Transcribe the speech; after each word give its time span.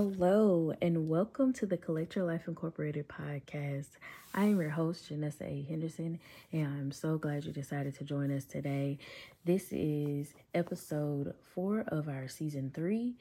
Hello, 0.00 0.72
and 0.80 1.08
welcome 1.08 1.52
to 1.54 1.66
the 1.66 1.76
Collect 1.76 2.14
Your 2.14 2.24
Life 2.24 2.46
Incorporated 2.46 3.08
podcast. 3.08 3.88
I 4.32 4.44
am 4.44 4.60
your 4.60 4.70
host, 4.70 5.10
Janessa 5.10 5.42
A. 5.42 5.66
Henderson, 5.68 6.20
and 6.52 6.66
I'm 6.68 6.92
so 6.92 7.18
glad 7.18 7.44
you 7.44 7.50
decided 7.50 7.96
to 7.96 8.04
join 8.04 8.30
us 8.30 8.44
today. 8.44 8.98
This 9.44 9.72
is 9.72 10.34
episode 10.54 11.34
four 11.52 11.80
of 11.88 12.06
our 12.06 12.28
season 12.28 12.70
three, 12.72 13.16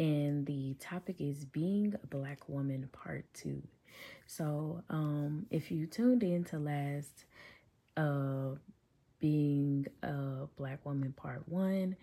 and 0.00 0.44
the 0.46 0.74
topic 0.80 1.20
is 1.20 1.44
Being 1.44 1.94
a 1.94 2.06
Black 2.08 2.48
Woman 2.48 2.88
Part 2.90 3.26
Two. 3.32 3.62
So, 4.26 4.82
um, 4.90 5.46
if 5.52 5.70
you 5.70 5.86
tuned 5.86 6.24
in 6.24 6.42
to 6.46 6.58
last 6.58 7.24
uh, 7.96 8.56
Being 9.20 9.86
a 10.02 10.48
Black 10.56 10.84
Woman 10.84 11.12
Part 11.16 11.48
One, 11.48 11.94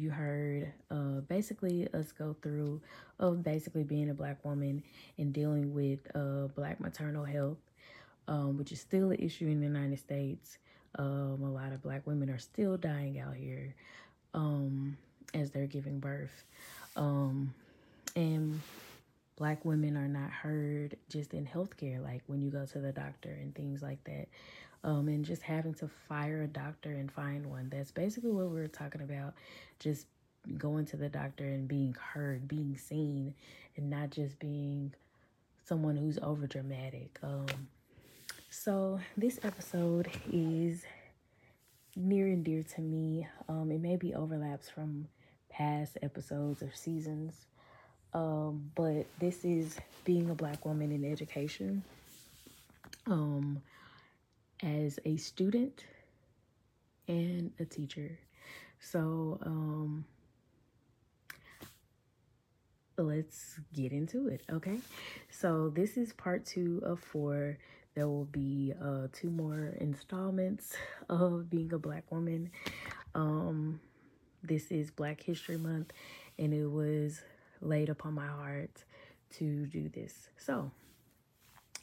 you 0.00 0.10
heard 0.10 0.72
uh, 0.90 1.20
basically 1.28 1.86
us 1.92 2.12
go 2.12 2.34
through 2.42 2.80
of 3.18 3.42
basically 3.42 3.84
being 3.84 4.10
a 4.10 4.14
black 4.14 4.42
woman 4.44 4.82
and 5.18 5.32
dealing 5.32 5.74
with 5.74 6.00
uh, 6.14 6.48
black 6.54 6.80
maternal 6.80 7.24
health, 7.24 7.58
um, 8.28 8.56
which 8.56 8.72
is 8.72 8.80
still 8.80 9.10
an 9.10 9.18
issue 9.18 9.46
in 9.46 9.60
the 9.60 9.66
United 9.66 9.98
States. 9.98 10.58
Um, 10.98 11.42
a 11.44 11.50
lot 11.50 11.72
of 11.72 11.82
black 11.82 12.06
women 12.06 12.30
are 12.30 12.38
still 12.38 12.76
dying 12.76 13.20
out 13.20 13.34
here 13.34 13.74
um, 14.34 14.96
as 15.34 15.50
they're 15.50 15.66
giving 15.66 16.00
birth. 16.00 16.44
Um, 16.96 17.54
and 18.16 18.60
black 19.36 19.64
women 19.64 19.96
are 19.96 20.08
not 20.08 20.30
heard 20.30 20.96
just 21.08 21.34
in 21.34 21.46
healthcare, 21.46 22.02
like 22.02 22.22
when 22.26 22.40
you 22.40 22.50
go 22.50 22.66
to 22.66 22.78
the 22.78 22.92
doctor 22.92 23.30
and 23.30 23.54
things 23.54 23.82
like 23.82 24.02
that. 24.04 24.28
Um, 24.82 25.08
and 25.08 25.24
just 25.24 25.42
having 25.42 25.74
to 25.74 25.88
fire 26.08 26.42
a 26.42 26.46
doctor 26.46 26.90
and 26.90 27.12
find 27.12 27.44
one. 27.46 27.68
That's 27.70 27.90
basically 27.90 28.30
what 28.30 28.50
we 28.50 28.60
are 28.60 28.68
talking 28.68 29.02
about. 29.02 29.34
Just 29.78 30.06
going 30.56 30.86
to 30.86 30.96
the 30.96 31.08
doctor 31.08 31.44
and 31.44 31.68
being 31.68 31.94
heard, 32.00 32.48
being 32.48 32.78
seen, 32.78 33.34
and 33.76 33.90
not 33.90 34.10
just 34.10 34.38
being 34.38 34.94
someone 35.64 35.96
who's 35.96 36.18
over 36.22 36.46
dramatic. 36.46 37.18
Um, 37.22 37.46
so 38.48 39.00
this 39.16 39.38
episode 39.42 40.08
is 40.32 40.84
near 41.94 42.26
and 42.26 42.44
dear 42.44 42.62
to 42.62 42.80
me. 42.80 43.28
Um, 43.48 43.70
it 43.70 43.80
maybe 43.80 44.14
overlaps 44.14 44.68
from 44.68 45.08
past 45.50 45.98
episodes 46.02 46.62
or 46.62 46.72
seasons. 46.74 47.46
Um, 48.12 48.70
but 48.74 49.06
this 49.20 49.44
is 49.44 49.78
being 50.04 50.30
a 50.30 50.34
black 50.34 50.64
woman 50.64 50.90
in 50.90 51.04
education. 51.04 51.84
Um, 53.06 53.62
as 54.62 54.98
a 55.04 55.16
student 55.16 55.84
and 57.08 57.52
a 57.58 57.64
teacher. 57.64 58.18
So, 58.80 59.38
um, 59.42 60.04
let's 62.96 63.58
get 63.74 63.92
into 63.92 64.28
it, 64.28 64.42
okay? 64.50 64.78
So, 65.30 65.70
this 65.70 65.96
is 65.96 66.12
part 66.12 66.46
two 66.46 66.82
of 66.84 67.00
four. 67.00 67.58
There 67.94 68.08
will 68.08 68.26
be 68.26 68.72
uh, 68.82 69.08
two 69.12 69.30
more 69.30 69.74
installments 69.80 70.76
of 71.08 71.50
being 71.50 71.72
a 71.72 71.78
black 71.78 72.10
woman. 72.10 72.50
Um, 73.14 73.80
this 74.42 74.70
is 74.70 74.90
Black 74.90 75.22
History 75.22 75.58
Month, 75.58 75.92
and 76.38 76.54
it 76.54 76.66
was 76.66 77.20
laid 77.60 77.88
upon 77.90 78.14
my 78.14 78.26
heart 78.26 78.84
to 79.38 79.66
do 79.66 79.88
this. 79.88 80.28
So, 80.38 80.70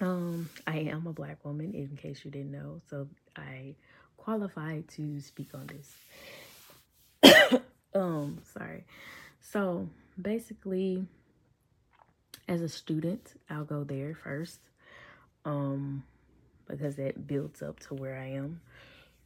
um, 0.02 0.50
I 0.66 0.80
am 0.80 1.08
a 1.08 1.14
black 1.14 1.44
woman, 1.44 1.74
in 1.74 1.98
case 1.98 2.24
you 2.24 2.32
didn't 2.32 2.52
know, 2.52 2.82
so 2.90 3.08
I 3.36 3.76
qualify 4.18 4.82
to 4.96 5.22
speak 5.22 5.50
on 5.54 5.68
this. 5.68 7.62
um, 7.96 8.40
sorry. 8.54 8.86
So 9.40 9.90
basically, 10.22 11.06
as 12.48 12.62
a 12.62 12.70
student, 12.70 13.34
I'll 13.50 13.66
go 13.66 13.84
there 13.84 14.16
first. 14.16 14.60
Um, 15.46 16.04
because 16.68 16.96
that 16.96 17.28
builds 17.28 17.62
up 17.62 17.80
to 17.80 17.94
where 17.94 18.18
I 18.18 18.28
am 18.32 18.62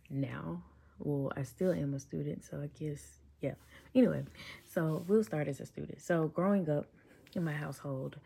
now. 0.09 0.62
Well, 1.00 1.32
I 1.36 1.44
still 1.44 1.72
am 1.72 1.94
a 1.94 2.00
student, 2.00 2.44
so 2.44 2.62
I 2.62 2.70
guess 2.80 3.02
yeah. 3.42 3.56
Anyway, 3.96 4.24
so 4.72 5.03
we'll 5.08 5.24
start 5.24 5.48
as 5.48 5.59
a 5.59 5.66
student. 5.66 6.02
So 6.02 6.28
growing 6.28 6.70
up 6.70 6.86
in 7.36 7.44
my 7.44 7.53
household, 7.53 8.18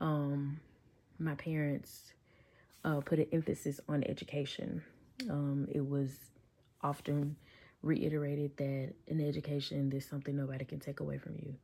um, 0.00 0.60
my 1.20 1.34
parents 1.34 2.12
uh, 2.84 3.00
put 3.00 3.18
an 3.18 3.26
emphasis 3.32 3.80
on 3.88 4.02
education. 4.04 4.82
Um, 5.28 5.68
it 5.70 5.86
was 5.86 6.16
often 6.82 7.36
reiterated 7.82 8.56
that 8.56 8.94
in 9.06 9.26
education, 9.26 9.90
there's 9.90 10.06
something 10.06 10.36
nobody 10.36 10.64
can 10.64 10.80
take 10.80 11.00
away 11.00 11.18
from 11.18 11.36
you. 11.36 11.54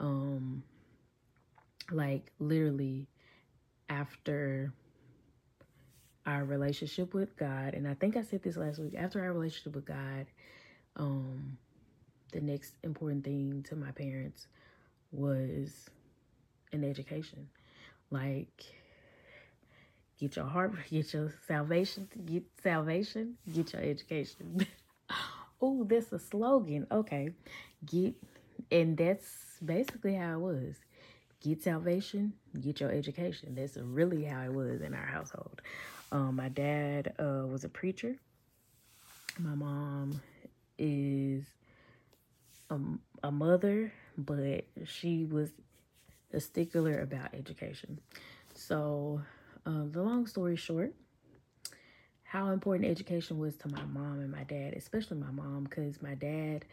Um, 0.00 0.62
like 1.90 2.32
literally 2.38 3.06
after 3.88 4.72
our 6.26 6.44
relationship 6.44 7.12
with 7.12 7.36
God, 7.36 7.74
and 7.74 7.86
I 7.86 7.94
think 7.94 8.16
I 8.16 8.22
said 8.22 8.42
this 8.42 8.56
last 8.56 8.78
week, 8.78 8.94
after 8.96 9.22
our 9.22 9.32
relationship 9.32 9.74
with 9.74 9.84
God, 9.84 10.26
um, 10.96 11.58
the 12.32 12.40
next 12.40 12.74
important 12.82 13.24
thing 13.24 13.64
to 13.68 13.76
my 13.76 13.90
parents 13.90 14.46
was 15.12 15.90
an 16.72 16.84
education. 16.84 17.48
Like 18.10 18.64
get 20.18 20.36
your 20.36 20.46
heart, 20.46 20.74
get 20.90 21.12
your 21.12 21.32
salvation, 21.46 22.08
get 22.24 22.44
salvation, 22.62 23.36
get 23.52 23.72
your 23.72 23.82
education. 23.82 24.66
oh, 25.62 25.84
that's 25.84 26.12
a 26.12 26.18
slogan. 26.18 26.86
Okay. 26.90 27.30
Get, 27.84 28.14
and 28.70 28.96
that's 28.96 29.58
basically 29.64 30.14
how 30.14 30.34
it 30.34 30.40
was. 30.40 30.76
Get 31.40 31.62
salvation, 31.62 32.32
get 32.60 32.80
your 32.80 32.90
education. 32.90 33.54
That's 33.54 33.76
really 33.76 34.24
how 34.24 34.42
it 34.44 34.52
was 34.52 34.80
in 34.80 34.94
our 34.94 35.06
household. 35.06 35.60
Um, 36.10 36.36
my 36.36 36.48
dad 36.48 37.12
uh, 37.18 37.46
was 37.46 37.64
a 37.64 37.68
preacher. 37.68 38.16
My 39.38 39.54
mom 39.54 40.22
is 40.78 41.44
a, 42.70 42.78
a 43.22 43.30
mother, 43.30 43.92
but 44.16 44.64
she 44.86 45.24
was 45.24 45.50
a 46.32 46.40
stickler 46.40 47.00
about 47.00 47.34
education. 47.34 48.00
So 48.54 49.20
um, 49.66 49.90
the 49.92 50.02
long 50.02 50.26
story 50.26 50.56
short, 50.56 50.94
how 52.24 52.50
important 52.50 52.90
education 52.90 53.38
was 53.38 53.56
to 53.56 53.68
my 53.68 53.84
mom 53.84 54.20
and 54.20 54.30
my 54.30 54.44
dad, 54.44 54.74
especially 54.74 55.16
my 55.18 55.30
mom, 55.30 55.64
because 55.64 56.02
my 56.02 56.14
dad 56.14 56.64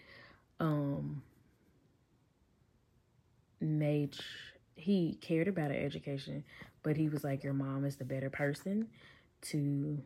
um, 0.60 1.22
made 3.60 4.16
he 4.76 5.18
cared 5.22 5.48
about 5.48 5.72
education, 5.72 6.44
but 6.82 6.98
he 6.98 7.08
was 7.08 7.24
like, 7.24 7.44
Your 7.44 7.54
mom 7.54 7.86
is 7.86 7.96
the 7.98 8.06
better 8.06 8.30
person 8.30 8.88
to 9.44 10.02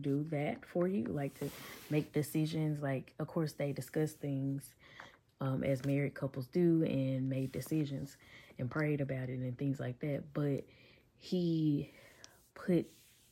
do 0.00 0.24
that 0.30 0.64
for 0.64 0.86
you, 0.88 1.04
like 1.04 1.38
to 1.40 1.50
make 1.90 2.12
decisions. 2.12 2.82
Like, 2.82 3.14
of 3.18 3.26
course, 3.26 3.52
they 3.52 3.72
discuss 3.72 4.12
things 4.12 4.74
um, 5.40 5.62
as 5.62 5.84
married 5.84 6.14
couples 6.14 6.46
do 6.46 6.84
and 6.84 7.28
made 7.28 7.52
decisions 7.52 8.16
and 8.58 8.70
prayed 8.70 9.00
about 9.00 9.28
it 9.28 9.38
and 9.38 9.56
things 9.56 9.78
like 9.80 9.98
that. 10.00 10.24
But 10.32 10.64
he 11.18 11.92
put, 12.54 12.86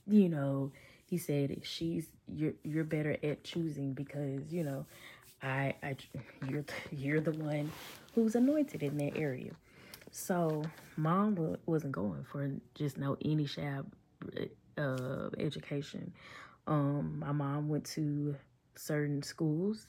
you 0.06 0.28
know, 0.28 0.72
he 1.04 1.18
said 1.18 1.60
she's 1.62 2.06
you're 2.28 2.54
you're 2.64 2.84
better 2.84 3.16
at 3.22 3.44
choosing 3.44 3.92
because 3.92 4.52
you 4.52 4.64
know, 4.64 4.86
I 5.42 5.74
I 5.82 5.96
you're 6.48 6.64
you're 6.90 7.20
the 7.20 7.32
one 7.32 7.70
who's 8.14 8.34
anointed 8.34 8.82
in 8.82 8.96
that 8.98 9.16
area. 9.16 9.52
So 10.10 10.62
mom 10.96 11.56
wasn't 11.66 11.92
going 11.92 12.24
for 12.24 12.50
just 12.74 12.96
no 12.98 13.16
any 13.24 13.44
shab 13.44 13.86
uh, 14.78 15.28
education. 15.38 16.12
Um, 16.66 17.18
my 17.20 17.32
mom 17.32 17.68
went 17.68 17.84
to 17.94 18.34
certain 18.74 19.22
schools 19.22 19.86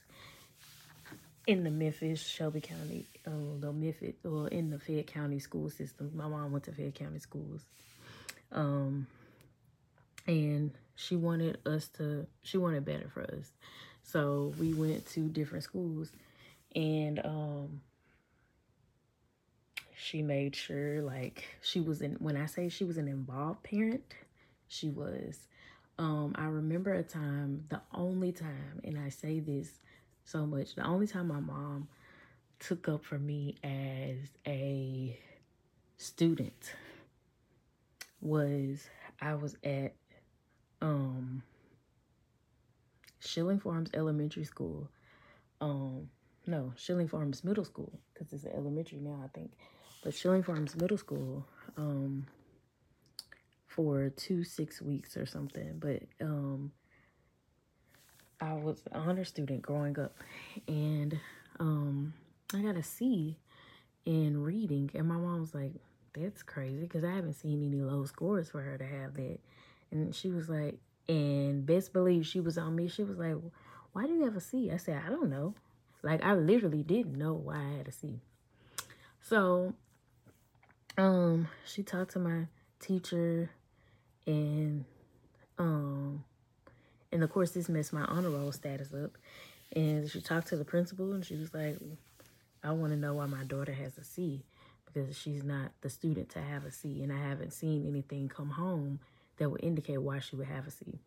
in 1.46 1.64
the 1.64 1.70
Memphis, 1.70 2.20
Shelby 2.20 2.60
County, 2.60 3.06
uh, 3.26 3.30
the 3.58 3.72
Memphis, 3.72 4.14
or 4.24 4.48
in 4.48 4.70
the 4.70 4.78
Fayette 4.78 5.06
County 5.06 5.38
school 5.38 5.70
system. 5.70 6.12
My 6.14 6.28
mom 6.28 6.52
went 6.52 6.64
to 6.64 6.72
Fayette 6.72 6.94
County 6.94 7.18
schools. 7.18 7.64
Um, 8.52 9.06
and 10.26 10.72
she 10.94 11.16
wanted 11.16 11.58
us 11.66 11.88
to, 11.96 12.26
she 12.42 12.58
wanted 12.58 12.84
better 12.84 13.08
for 13.12 13.22
us. 13.22 13.52
So 14.02 14.52
we 14.58 14.74
went 14.74 15.06
to 15.10 15.20
different 15.28 15.64
schools 15.64 16.10
and, 16.74 17.20
um, 17.24 17.80
she 19.96 20.22
made 20.22 20.54
sure 20.54 21.02
like 21.02 21.44
she 21.60 21.80
was 21.80 22.02
in, 22.02 22.12
when 22.14 22.36
I 22.36 22.46
say 22.46 22.68
she 22.68 22.84
was 22.84 22.96
an 22.98 23.08
involved 23.08 23.62
parent, 23.64 24.14
she 24.68 24.90
was. 24.90 25.38
Um, 25.98 26.34
I 26.36 26.44
remember 26.44 26.94
a 26.94 27.02
time, 27.02 27.64
the 27.68 27.80
only 27.92 28.30
time, 28.30 28.80
and 28.84 28.96
I 28.98 29.08
say 29.08 29.40
this 29.40 29.80
so 30.24 30.46
much, 30.46 30.76
the 30.76 30.86
only 30.86 31.08
time 31.08 31.28
my 31.28 31.40
mom 31.40 31.88
took 32.60 32.88
up 32.88 33.04
for 33.04 33.18
me 33.18 33.56
as 33.64 34.16
a 34.46 35.18
student 35.96 36.74
was 38.20 38.88
I 39.20 39.34
was 39.34 39.56
at 39.64 39.94
um 40.80 41.42
Schilling 43.20 43.60
Farms 43.60 43.90
Elementary 43.94 44.44
School. 44.44 44.88
Um 45.60 46.08
no, 46.46 46.72
Schilling 46.76 47.08
Farms 47.08 47.44
Middle 47.44 47.64
School 47.64 47.92
because 48.14 48.32
it's 48.32 48.44
an 48.44 48.52
elementary 48.54 49.00
now, 49.00 49.20
I 49.22 49.28
think. 49.28 49.52
but 50.02 50.14
Schilling 50.14 50.42
Farms 50.42 50.76
Middle 50.76 50.96
School 50.96 51.46
um, 51.76 52.26
for 53.66 54.10
two 54.10 54.44
six 54.44 54.80
weeks 54.80 55.16
or 55.16 55.26
something. 55.26 55.74
But 55.78 56.02
um, 56.20 56.72
I 58.40 58.54
was 58.54 58.82
an 58.92 59.00
honor 59.00 59.24
student 59.24 59.62
growing 59.62 59.98
up, 59.98 60.16
and 60.66 61.18
um, 61.60 62.14
I 62.54 62.62
got 62.62 62.76
a 62.76 62.82
C 62.82 63.36
in 64.06 64.42
reading, 64.42 64.90
and 64.94 65.06
my 65.06 65.16
mom 65.16 65.40
was 65.40 65.54
like, 65.54 65.72
"That's 66.12 66.42
crazy," 66.42 66.82
because 66.82 67.04
I 67.04 67.14
haven't 67.14 67.34
seen 67.34 67.66
any 67.66 67.80
low 67.80 68.04
scores 68.04 68.50
for 68.50 68.60
her 68.60 68.78
to 68.78 68.86
have 68.86 69.14
that. 69.14 69.38
And 69.90 70.14
she 70.14 70.30
was 70.30 70.48
like, 70.48 70.78
and 71.08 71.64
best 71.64 71.92
believe 71.92 72.26
she 72.26 72.40
was 72.40 72.58
on 72.58 72.76
me. 72.76 72.88
She 72.88 73.02
was 73.02 73.18
like, 73.18 73.36
"Why 73.92 74.06
do 74.06 74.12
you 74.12 74.24
have 74.24 74.36
a 74.36 74.40
C?" 74.40 74.70
I 74.70 74.76
said, 74.76 75.02
"I 75.04 75.08
don't 75.08 75.30
know." 75.30 75.54
Like 76.02 76.22
I 76.22 76.34
literally 76.34 76.82
didn't 76.82 77.16
know 77.16 77.32
why 77.32 77.56
I 77.56 77.76
had 77.78 77.88
a 77.88 77.92
C. 77.92 78.20
So, 79.20 79.74
um, 80.96 81.48
she 81.64 81.82
talked 81.82 82.12
to 82.12 82.18
my 82.18 82.46
teacher, 82.80 83.50
and 84.26 84.84
um, 85.58 86.24
and 87.10 87.24
of 87.24 87.30
course 87.30 87.52
this 87.52 87.68
messed 87.68 87.92
my 87.92 88.04
honor 88.04 88.30
roll 88.30 88.52
status 88.52 88.92
up. 88.92 89.16
And 89.74 90.10
she 90.10 90.20
talked 90.20 90.48
to 90.48 90.56
the 90.56 90.64
principal, 90.64 91.12
and 91.12 91.24
she 91.24 91.36
was 91.36 91.52
like, 91.52 91.78
"I 92.62 92.72
want 92.72 92.92
to 92.92 92.98
know 92.98 93.14
why 93.14 93.26
my 93.26 93.44
daughter 93.44 93.72
has 93.72 93.98
a 93.98 94.04
C." 94.04 94.42
Because 94.92 95.16
she's 95.16 95.44
not 95.44 95.72
the 95.82 95.90
student 95.90 96.30
to 96.30 96.40
have 96.40 96.64
a 96.64 96.70
C, 96.70 97.02
and 97.02 97.12
I 97.12 97.18
haven't 97.18 97.52
seen 97.52 97.86
anything 97.86 98.28
come 98.28 98.50
home 98.50 99.00
that 99.36 99.50
would 99.50 99.62
indicate 99.62 100.00
why 100.00 100.18
she 100.18 100.36
would 100.36 100.48
have 100.48 100.66
a 100.66 100.70
C. 100.70 100.98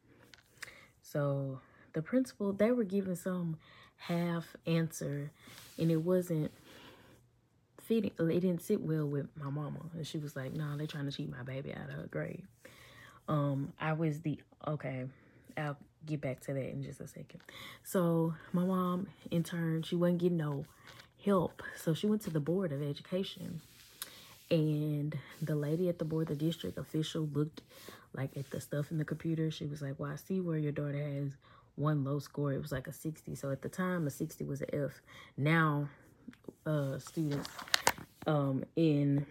So 1.01 1.60
the 1.94 2.01
principal, 2.01 2.54
they 2.54 2.72
were 2.72 2.83
giving 2.83 3.16
some 3.16 3.57
half 3.98 4.56
answer 4.66 5.31
and 5.78 5.92
it 5.92 5.98
wasn't 5.98 6.51
fitting. 7.81 8.12
It 8.18 8.39
didn't 8.39 8.62
sit 8.62 8.81
well 8.81 9.06
with 9.06 9.28
my 9.36 9.50
mama. 9.50 9.80
And 9.95 10.07
she 10.07 10.18
was 10.18 10.36
like, 10.36 10.54
no, 10.54 10.66
nah, 10.66 10.78
they're 10.78 10.88
trying 10.88 11.06
to 11.06 11.12
cheat 11.12 11.30
my 11.30 11.44
baby 11.44 11.74
out 11.74 11.89
of 11.89 11.95
her 11.95 12.07
grade. 12.10 12.44
Um, 13.28 13.74
I 13.80 13.94
was 13.94 14.22
the, 14.22 14.39
okay, 14.68 15.06
I'll 15.57 15.78
get 16.06 16.22
back 16.22 16.39
to 16.42 16.54
that 16.54 16.69
in 16.69 16.83
just 16.83 17.00
a 17.00 17.07
second. 17.07 17.42
So 17.83 18.33
my 18.54 18.63
mom, 18.63 19.07
in 19.30 19.44
turn, 19.44 19.83
she 19.83 19.95
wasn't 19.95 20.19
getting 20.19 20.38
no 20.38 20.66
help. 21.24 21.62
So 21.75 21.94
she 21.94 22.07
went 22.07 22.22
to 22.24 22.30
the 22.30 22.39
Board 22.39 22.72
of 22.72 22.81
Education. 22.81 23.62
And 24.51 25.18
the 25.42 25.56
lady 25.56 25.88
at 25.88 25.98
the 25.98 26.06
board, 26.06 26.27
the 26.27 26.36
district 26.36 26.77
official, 26.77 27.30
looked 27.33 27.62
like 28.13 28.36
at 28.36 28.51
the 28.51 28.59
stuff 28.59 28.92
in 28.92 28.98
the 28.98 29.06
computer. 29.06 29.50
She 29.50 29.65
was 29.65 29.81
like, 29.81 29.98
well, 29.98 30.12
I 30.12 30.18
see 30.18 30.42
where 30.42 30.57
your 30.57 30.74
daughter 30.74 31.01
has 31.01 31.38
one 31.75 32.03
low 32.03 32.19
score. 32.19 32.51
It 32.51 32.62
was 32.62 32.74
like 32.74 32.88
a 32.88 32.94
60. 32.94 33.33
So 33.36 33.50
at 33.50 33.62
the 33.62 33.69
time, 33.69 34.06
a 34.06 34.12
60 34.12 34.44
was 34.44 34.62
an 34.62 34.68
F. 34.74 35.01
Now, 35.38 35.88
uh, 36.65 37.00
students 37.00 37.50
um, 38.27 38.65
in 38.75 39.25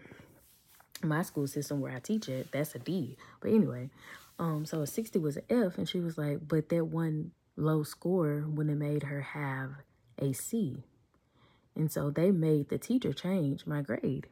my 1.03 1.21
school 1.21 1.45
system 1.45 1.81
where 1.81 1.95
I 1.95 1.99
teach 1.99 2.27
it, 2.27 2.51
that's 2.51 2.73
a 2.73 2.79
D. 2.79 3.15
But 3.41 3.51
anyway, 3.51 3.91
um, 4.39 4.65
so 4.65 4.81
a 4.81 4.87
60 4.87 5.19
was 5.19 5.37
an 5.37 5.43
F. 5.51 5.77
And 5.77 5.87
she 5.87 5.99
was 5.99 6.17
like, 6.17 6.47
but 6.47 6.69
that 6.69 6.85
one 6.85 7.31
low 7.55 7.83
score 7.83 8.45
would 8.47 8.69
have 8.69 8.77
made 8.79 9.03
her 9.03 9.21
have 9.21 9.73
a 10.17 10.33
C. 10.33 10.83
And 11.75 11.91
so 11.91 12.09
they 12.09 12.31
made 12.31 12.69
the 12.69 12.79
teacher 12.79 13.13
change 13.13 13.67
my 13.67 13.83
grade 13.83 14.25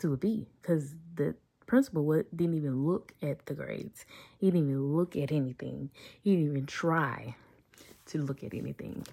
to 0.00 0.12
a 0.12 0.16
B 0.16 0.48
because 0.60 0.94
the 1.14 1.34
principal 1.66 2.22
didn't 2.34 2.56
even 2.56 2.84
look 2.84 3.12
at 3.22 3.46
the 3.46 3.54
grades. 3.54 4.04
He 4.38 4.50
didn't 4.50 4.70
even 4.70 4.96
look 4.96 5.16
at 5.16 5.30
anything. 5.30 5.90
He 6.20 6.34
didn't 6.34 6.50
even 6.50 6.66
try 6.66 7.36
to 8.06 8.18
look 8.18 8.42
at 8.42 8.54
anything. 8.54 9.06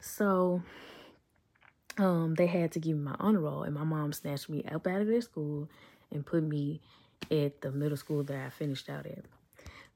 So 0.00 0.62
um, 1.98 2.34
they 2.34 2.46
had 2.46 2.72
to 2.72 2.80
give 2.80 2.96
me 2.96 3.04
my 3.04 3.16
honor 3.18 3.40
roll, 3.40 3.62
and 3.62 3.74
my 3.74 3.84
mom 3.84 4.12
snatched 4.12 4.48
me 4.48 4.64
up 4.70 4.86
out 4.86 5.00
of 5.00 5.06
their 5.06 5.20
school 5.20 5.68
and 6.10 6.24
put 6.24 6.42
me 6.42 6.80
at 7.30 7.60
the 7.60 7.70
middle 7.70 7.96
school 7.96 8.22
that 8.24 8.36
I 8.36 8.50
finished 8.50 8.88
out 8.88 9.06
at. 9.06 9.24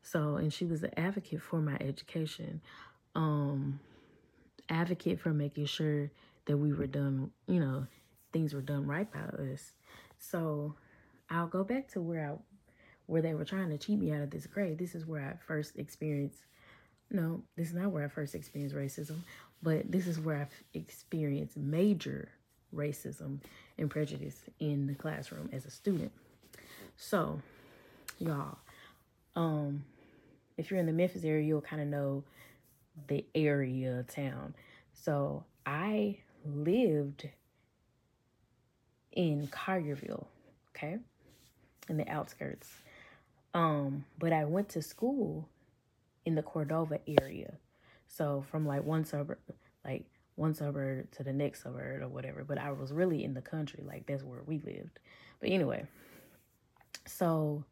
So, 0.03 0.37
and 0.37 0.53
she 0.53 0.65
was 0.65 0.83
an 0.83 0.93
advocate 0.97 1.43
for 1.43 1.61
my 1.61 1.77
education, 1.81 2.61
um, 3.15 3.81
advocate 4.69 5.21
for 5.21 5.35
making 5.35 5.67
sure 5.67 6.11
that 6.47 6.57
we 6.57 6.73
were 6.73 6.87
done, 6.87 7.33
you 7.49 7.59
know, 7.59 7.87
things 8.33 8.55
were 8.55 8.63
done 8.63 8.87
right 8.87 9.11
by 9.13 9.21
us. 9.53 9.73
So 10.19 10.75
I'll 11.31 11.47
go 11.47 11.65
back 11.65 11.89
to 11.93 12.01
where 12.01 12.31
I 12.31 12.37
where 13.07 13.23
they 13.23 13.35
were 13.35 13.45
trying 13.45 13.71
to 13.71 13.79
cheat 13.79 14.01
me 14.01 14.13
out 14.13 14.23
of 14.23 14.31
this 14.31 14.47
grade. 14.47 14.79
This 14.79 14.97
is 14.97 15.07
where 15.07 15.23
I 15.23 15.37
first 15.47 15.77
experienced 15.77 16.41
no, 17.11 17.43
this 17.57 17.69
is 17.69 17.75
not 17.75 17.93
where 17.93 18.05
I 18.05 18.09
first 18.09 18.35
experienced 18.35 18.75
racism, 18.75 19.19
but 19.63 19.91
this 19.91 20.09
is 20.09 20.19
where 20.19 20.41
I've 20.41 20.65
experienced 20.75 21.57
major 21.57 22.31
racism 22.75 23.39
and 23.79 23.89
prejudice 23.89 24.41
in 24.59 24.89
the 24.89 24.95
classroom 24.95 25.49
as 25.53 25.67
a 25.67 25.71
student. 25.71 26.11
So, 26.97 27.41
y'all, 28.19 28.59
um, 29.37 29.85
if 30.57 30.71
you're 30.71 30.81
in 30.81 30.87
the 30.87 30.93
Memphis 30.93 31.25
area, 31.25 31.45
you'll 31.45 31.61
kind 31.61 31.83
of 31.83 31.89
know 31.89 32.25
the 33.09 33.25
area 33.35 34.05
town. 34.09 34.55
So 34.95 35.45
I 35.65 36.19
lived 36.45 37.29
in 39.17 39.49
Collierville, 39.49 40.27
okay? 40.71 40.99
in 41.89 41.97
the 41.97 42.09
outskirts. 42.09 42.71
Um, 43.55 44.05
but 44.19 44.33
I 44.33 44.45
went 44.45 44.69
to 44.71 44.83
school 44.83 45.49
in 46.25 46.35
the 46.35 46.43
Cordova 46.43 46.99
area. 47.23 47.55
So 48.09 48.45
from 48.51 48.67
like 48.67 48.85
one 48.85 49.05
suburb, 49.05 49.39
like 49.85 50.05
one 50.35 50.55
suburb 50.55 51.11
to 51.13 51.23
the 51.23 51.33
next 51.33 51.63
suburb 51.63 52.03
or 52.03 52.09
whatever. 52.09 52.45
But 52.45 52.59
I 52.59 52.73
was 52.73 52.93
really 52.93 53.25
in 53.25 53.35
the 53.35 53.43
country, 53.43 53.83
like 53.87 54.07
that's 54.07 54.23
where 54.23 54.43
we 54.47 54.59
lived. 54.59 54.99
But 55.41 55.51
anyway, 55.51 55.87
so, 57.07 57.65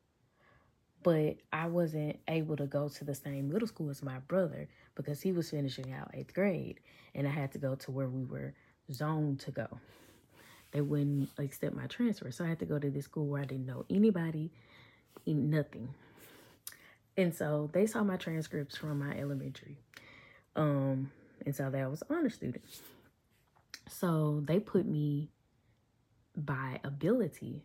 but 1.03 1.37
I 1.53 1.67
wasn't 1.67 2.19
able 2.29 2.57
to 2.57 2.67
go 2.67 2.89
to 2.89 3.05
the 3.05 3.15
same 3.15 3.51
middle 3.51 3.69
school 3.69 3.91
as 3.91 4.03
my 4.03 4.19
brother 4.21 4.69
because 4.95 5.21
he 5.21 5.33
was 5.33 5.51
finishing 5.51 5.93
out 5.93 6.11
eighth 6.15 6.33
grade, 6.33 6.81
and 7.15 7.27
I 7.27 7.31
had 7.31 7.53
to 7.53 7.59
go 7.59 7.75
to 7.75 7.91
where 7.91 8.09
we 8.09 8.25
were 8.25 8.55
zoned 8.93 9.41
to 9.41 9.51
go 9.51 9.69
they 10.75 10.81
wouldn't 10.81 11.31
accept 11.39 11.75
my 11.75 11.87
transfer. 11.87 12.31
So 12.33 12.45
I 12.45 12.49
had 12.49 12.59
to 12.59 12.67
go 12.67 12.81
to 12.81 12.91
this 12.91 13.05
school 13.05 13.27
where 13.27 13.41
I 13.41 13.45
didn't 13.45 13.65
know 13.65 13.87
anybody, 13.89 14.51
nothing. 15.25 15.89
And 17.17 17.33
so 17.33 17.71
they 17.73 17.87
saw 17.87 18.03
my 18.03 18.17
transcripts 18.17 18.77
from 18.77 18.99
my 18.99 19.17
elementary. 19.17 19.79
Um, 20.57 21.13
and 21.47 21.55
so 21.55 21.71
that 21.71 21.81
I 21.81 21.87
was 21.87 22.03
an 22.03 22.17
honor 22.17 22.29
student. 22.29 22.65
So 23.89 24.43
they 24.45 24.59
put 24.59 24.85
me 24.85 25.29
by 26.37 26.81
ability. 26.83 27.63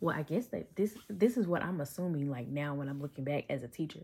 Well, 0.00 0.16
I 0.16 0.22
guess 0.22 0.46
that 0.46 0.74
this 0.74 0.96
this 1.08 1.36
is 1.36 1.46
what 1.46 1.62
I'm 1.62 1.80
assuming 1.80 2.28
like 2.28 2.48
now 2.48 2.74
when 2.74 2.88
I'm 2.88 3.00
looking 3.00 3.24
back 3.24 3.44
as 3.48 3.62
a 3.62 3.68
teacher. 3.68 4.00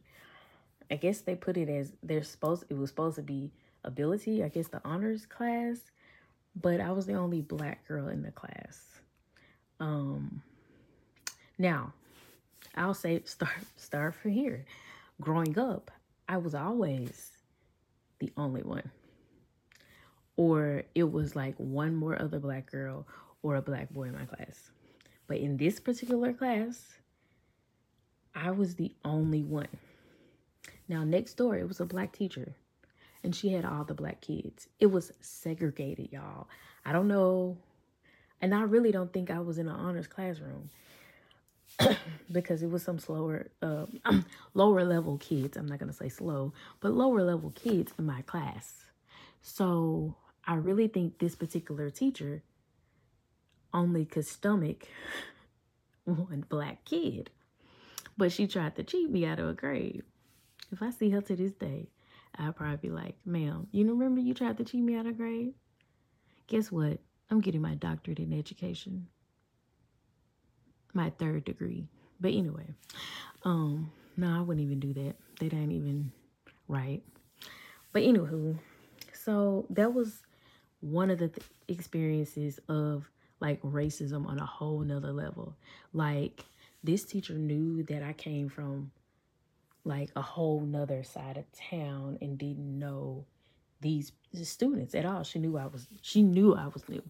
I 0.92 0.94
guess 0.94 1.22
they 1.22 1.34
put 1.34 1.56
it 1.56 1.68
as 1.68 1.92
they're 2.04 2.22
supposed 2.22 2.66
it 2.68 2.76
was 2.76 2.90
supposed 2.90 3.16
to 3.16 3.22
be 3.22 3.50
ability, 3.82 4.44
I 4.44 4.48
guess 4.48 4.68
the 4.68 4.80
honors 4.84 5.26
class 5.26 5.78
but 6.54 6.80
I 6.80 6.92
was 6.92 7.06
the 7.06 7.14
only 7.14 7.40
black 7.40 7.86
girl 7.86 8.08
in 8.08 8.22
the 8.22 8.30
class. 8.30 8.80
Um, 9.80 10.42
now, 11.58 11.92
I'll 12.74 12.94
say 12.94 13.22
start 13.24 13.52
start 13.76 14.14
from 14.14 14.32
here. 14.32 14.64
Growing 15.20 15.58
up, 15.58 15.90
I 16.28 16.38
was 16.38 16.54
always 16.54 17.32
the 18.18 18.32
only 18.36 18.62
one. 18.62 18.90
Or 20.36 20.82
it 20.94 21.10
was 21.10 21.36
like 21.36 21.54
one 21.58 21.94
more 21.94 22.20
other 22.20 22.40
black 22.40 22.70
girl 22.70 23.06
or 23.42 23.56
a 23.56 23.62
black 23.62 23.90
boy 23.90 24.04
in 24.04 24.14
my 24.14 24.24
class. 24.24 24.70
But 25.28 25.38
in 25.38 25.56
this 25.56 25.78
particular 25.78 26.32
class, 26.32 26.94
I 28.34 28.50
was 28.50 28.74
the 28.74 28.92
only 29.04 29.44
one. 29.44 29.68
Now, 30.88 31.04
next 31.04 31.34
door, 31.34 31.56
it 31.56 31.68
was 31.68 31.80
a 31.80 31.86
black 31.86 32.12
teacher 32.12 32.56
and 33.24 33.34
she 33.34 33.48
had 33.48 33.64
all 33.64 33.84
the 33.84 33.94
black 33.94 34.20
kids. 34.20 34.68
It 34.78 34.86
was 34.86 35.10
segregated, 35.20 36.12
y'all. 36.12 36.46
I 36.84 36.92
don't 36.92 37.08
know. 37.08 37.56
And 38.40 38.54
I 38.54 38.62
really 38.62 38.92
don't 38.92 39.12
think 39.12 39.30
I 39.30 39.40
was 39.40 39.56
in 39.56 39.66
an 39.66 39.74
honors 39.74 40.06
classroom 40.06 40.68
because 42.32 42.62
it 42.62 42.70
was 42.70 42.82
some 42.82 42.98
slower, 42.98 43.48
uh, 43.62 43.86
lower 44.54 44.84
level 44.84 45.16
kids. 45.16 45.56
I'm 45.56 45.66
not 45.66 45.78
going 45.78 45.90
to 45.90 45.96
say 45.96 46.10
slow, 46.10 46.52
but 46.80 46.92
lower 46.92 47.22
level 47.22 47.50
kids 47.54 47.94
in 47.98 48.04
my 48.04 48.20
class. 48.22 48.84
So 49.40 50.14
I 50.46 50.56
really 50.56 50.88
think 50.88 51.18
this 51.18 51.34
particular 51.34 51.88
teacher 51.88 52.42
only 53.72 54.04
could 54.04 54.26
stomach 54.26 54.84
one 56.04 56.44
black 56.50 56.84
kid. 56.84 57.30
But 58.18 58.32
she 58.32 58.46
tried 58.46 58.76
to 58.76 58.84
cheat 58.84 59.10
me 59.10 59.24
out 59.24 59.40
of 59.40 59.48
a 59.48 59.54
grade. 59.54 60.02
If 60.70 60.82
I 60.82 60.90
see 60.90 61.10
her 61.10 61.22
to 61.22 61.34
this 61.34 61.52
day, 61.52 61.88
I'll 62.38 62.52
probably 62.52 62.88
be 62.88 62.90
like, 62.90 63.16
ma'am, 63.24 63.66
you 63.70 63.88
remember 63.88 64.20
you 64.20 64.34
tried 64.34 64.58
to 64.58 64.64
cheat 64.64 64.82
me 64.82 64.96
out 64.96 65.06
of 65.06 65.16
grade? 65.16 65.54
Guess 66.46 66.72
what? 66.72 66.98
I'm 67.30 67.40
getting 67.40 67.62
my 67.62 67.74
doctorate 67.74 68.18
in 68.18 68.32
education. 68.32 69.06
My 70.92 71.10
third 71.10 71.44
degree. 71.44 71.86
But 72.20 72.32
anyway, 72.32 72.66
um, 73.44 73.90
no, 74.16 74.36
I 74.36 74.40
wouldn't 74.40 74.64
even 74.64 74.80
do 74.80 74.92
that. 74.94 75.14
That 75.40 75.54
ain't 75.54 75.72
even 75.72 76.12
right. 76.68 77.02
But 77.92 78.02
anywho, 78.02 78.58
so 79.12 79.66
that 79.70 79.92
was 79.94 80.22
one 80.80 81.10
of 81.10 81.18
the 81.18 81.28
th 81.28 81.46
experiences 81.68 82.60
of 82.68 83.08
like 83.40 83.60
racism 83.62 84.26
on 84.26 84.38
a 84.38 84.46
whole 84.46 84.80
nother 84.80 85.12
level. 85.12 85.54
Like 85.92 86.44
this 86.82 87.04
teacher 87.04 87.34
knew 87.34 87.82
that 87.84 88.02
I 88.02 88.12
came 88.12 88.48
from 88.48 88.90
like 89.84 90.10
a 90.16 90.22
whole 90.22 90.60
nother 90.60 91.04
side 91.04 91.36
of 91.36 91.44
town 91.52 92.18
and 92.20 92.38
didn't 92.38 92.78
know 92.78 93.24
these 93.80 94.12
students 94.42 94.94
at 94.94 95.04
all. 95.04 95.22
She 95.22 95.38
knew 95.38 95.58
I 95.58 95.66
was 95.66 95.86
she 96.00 96.22
knew 96.22 96.54
I 96.54 96.68
was 96.68 96.88
new. 96.88 97.02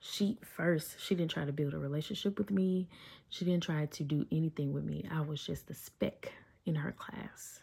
She 0.00 0.38
first 0.56 0.98
she 0.98 1.14
didn't 1.14 1.30
try 1.30 1.44
to 1.44 1.52
build 1.52 1.74
a 1.74 1.78
relationship 1.78 2.38
with 2.38 2.50
me. 2.50 2.88
She 3.28 3.44
didn't 3.44 3.62
try 3.62 3.86
to 3.86 4.04
do 4.04 4.26
anything 4.32 4.72
with 4.72 4.84
me. 4.84 5.06
I 5.12 5.20
was 5.20 5.44
just 5.44 5.70
a 5.70 5.74
speck 5.74 6.32
in 6.64 6.74
her 6.74 6.92
class. 6.92 7.60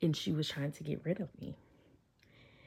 And 0.00 0.16
she 0.16 0.32
was 0.32 0.48
trying 0.48 0.72
to 0.72 0.84
get 0.84 1.04
rid 1.04 1.20
of 1.20 1.28
me. 1.40 1.56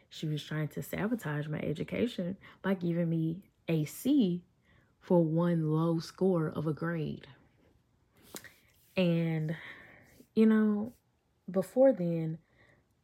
She 0.10 0.28
was 0.28 0.44
trying 0.44 0.68
to 0.70 0.84
sabotage 0.84 1.48
my 1.48 1.58
education 1.60 2.38
by 2.62 2.76
giving 2.76 3.10
me 3.10 3.42
a 3.68 3.86
C 3.86 4.44
for 5.00 5.24
one 5.24 5.72
low 5.72 6.00
score 6.00 6.50
of 6.50 6.68
a 6.68 6.74
grade. 6.74 7.26
And, 8.96 9.56
you 10.36 10.46
know, 10.46 10.94
before 11.50 11.92
then, 11.92 12.38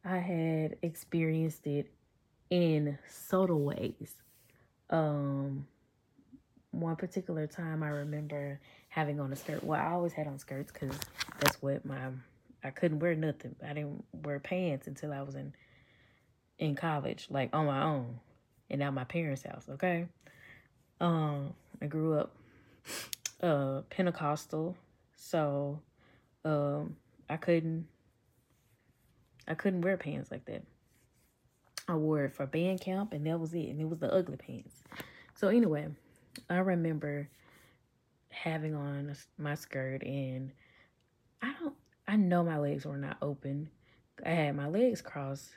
I 0.04 0.18
had 0.18 0.76
experienced 0.82 1.66
it 1.66 1.90
in 2.48 2.98
subtle 3.08 3.60
ways. 3.60 4.14
Um, 4.88 5.66
one 6.72 6.96
particular 6.96 7.46
time 7.46 7.82
I 7.82 7.88
remember 7.88 8.60
having 8.88 9.20
on 9.20 9.32
a 9.32 9.36
skirt. 9.36 9.62
Well, 9.64 9.80
I 9.80 9.92
always 9.92 10.12
had 10.12 10.26
on 10.26 10.38
skirts 10.38 10.72
because 10.72 10.96
that's 11.38 11.60
what 11.62 11.84
my 11.84 11.98
I 12.62 12.70
couldn't 12.70 12.98
wear 12.98 13.14
nothing. 13.14 13.56
I 13.64 13.72
didn't 13.72 14.04
wear 14.12 14.38
pants 14.38 14.86
until 14.86 15.12
I 15.12 15.22
was 15.22 15.34
in 15.34 15.54
in 16.58 16.74
college, 16.74 17.26
like 17.30 17.50
on 17.52 17.66
my 17.66 17.82
own, 17.82 18.20
and 18.68 18.82
at 18.82 18.92
my 18.92 19.04
parents' 19.04 19.42
house. 19.42 19.66
Okay, 19.70 20.06
um, 21.00 21.54
I 21.80 21.86
grew 21.86 22.18
up 22.18 22.34
uh 23.42 23.82
Pentecostal, 23.90 24.76
so 25.20 25.80
um 26.44 26.96
I 27.28 27.36
couldn't 27.36 27.86
I 29.46 29.54
couldn't 29.54 29.82
wear 29.82 29.96
pants 29.96 30.30
like 30.30 30.44
that. 30.46 30.62
I 31.88 31.94
wore 31.94 32.24
it 32.24 32.32
for 32.32 32.46
band 32.46 32.80
camp, 32.80 33.12
and 33.12 33.26
that 33.26 33.40
was 33.40 33.52
it, 33.52 33.68
and 33.68 33.80
it 33.80 33.88
was 33.88 33.98
the 33.98 34.12
ugly 34.12 34.36
pants. 34.36 34.82
So 35.34 35.48
anyway, 35.48 35.88
I 36.48 36.58
remember 36.58 37.28
having 38.28 38.74
on 38.74 39.14
my 39.38 39.56
skirt 39.56 40.04
and 40.04 40.52
I 41.42 41.52
don't 41.60 41.74
I 42.06 42.16
know 42.16 42.44
my 42.44 42.58
legs 42.58 42.86
were 42.86 42.96
not 42.96 43.16
open. 43.20 43.68
I 44.24 44.30
had 44.30 44.56
my 44.56 44.68
legs 44.68 45.02
crossed, 45.02 45.50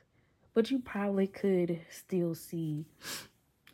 but 0.53 0.71
you 0.71 0.79
probably 0.79 1.27
could 1.27 1.79
still 1.89 2.33
see 2.35 2.85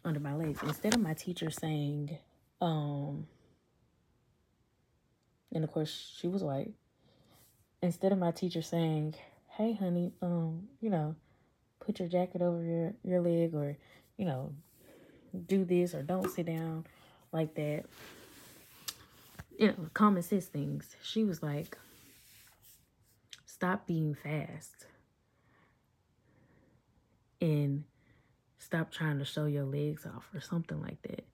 under 0.04 0.20
my 0.20 0.36
legs. 0.36 0.60
Instead 0.64 0.96
of 0.96 1.02
my 1.02 1.14
teacher 1.14 1.50
saying, 1.50 2.18
um, 2.62 3.28
and 5.54 5.64
of 5.64 5.72
course 5.72 6.14
she 6.20 6.28
was 6.28 6.44
white. 6.44 6.74
Instead 7.82 8.12
of 8.12 8.18
my 8.18 8.32
teacher 8.32 8.62
saying, 8.62 9.16
"Hey, 9.48 9.74
honey, 9.74 10.14
um, 10.22 10.68
you 10.82 10.90
know, 10.90 11.16
put 11.80 12.00
your 12.00 12.10
jacket 12.10 12.42
over 12.42 12.64
your 12.64 12.94
your 13.04 13.22
leg," 13.22 13.56
or 13.56 13.78
you 14.18 14.26
know, 14.26 14.54
do 15.48 15.66
this 15.66 15.94
or 15.94 16.04
don't 16.04 16.30
sit 16.30 16.46
down 16.46 16.86
like 17.32 17.56
that. 17.56 17.86
You 19.58 19.68
know, 19.68 19.76
common 19.94 20.24
sense 20.24 20.46
things. 20.46 20.96
She 21.02 21.24
was 21.24 21.44
like, 21.44 21.78
stop 23.46 23.86
being 23.86 24.16
fast 24.16 24.86
and 27.42 27.84
stop 28.58 28.92
trying 28.92 29.20
to 29.20 29.26
show 29.26 29.46
your 29.46 29.66
legs 29.66 30.06
off 30.06 30.30
or 30.34 30.40
something 30.40 30.82
like 30.82 31.02
that. 31.04 31.26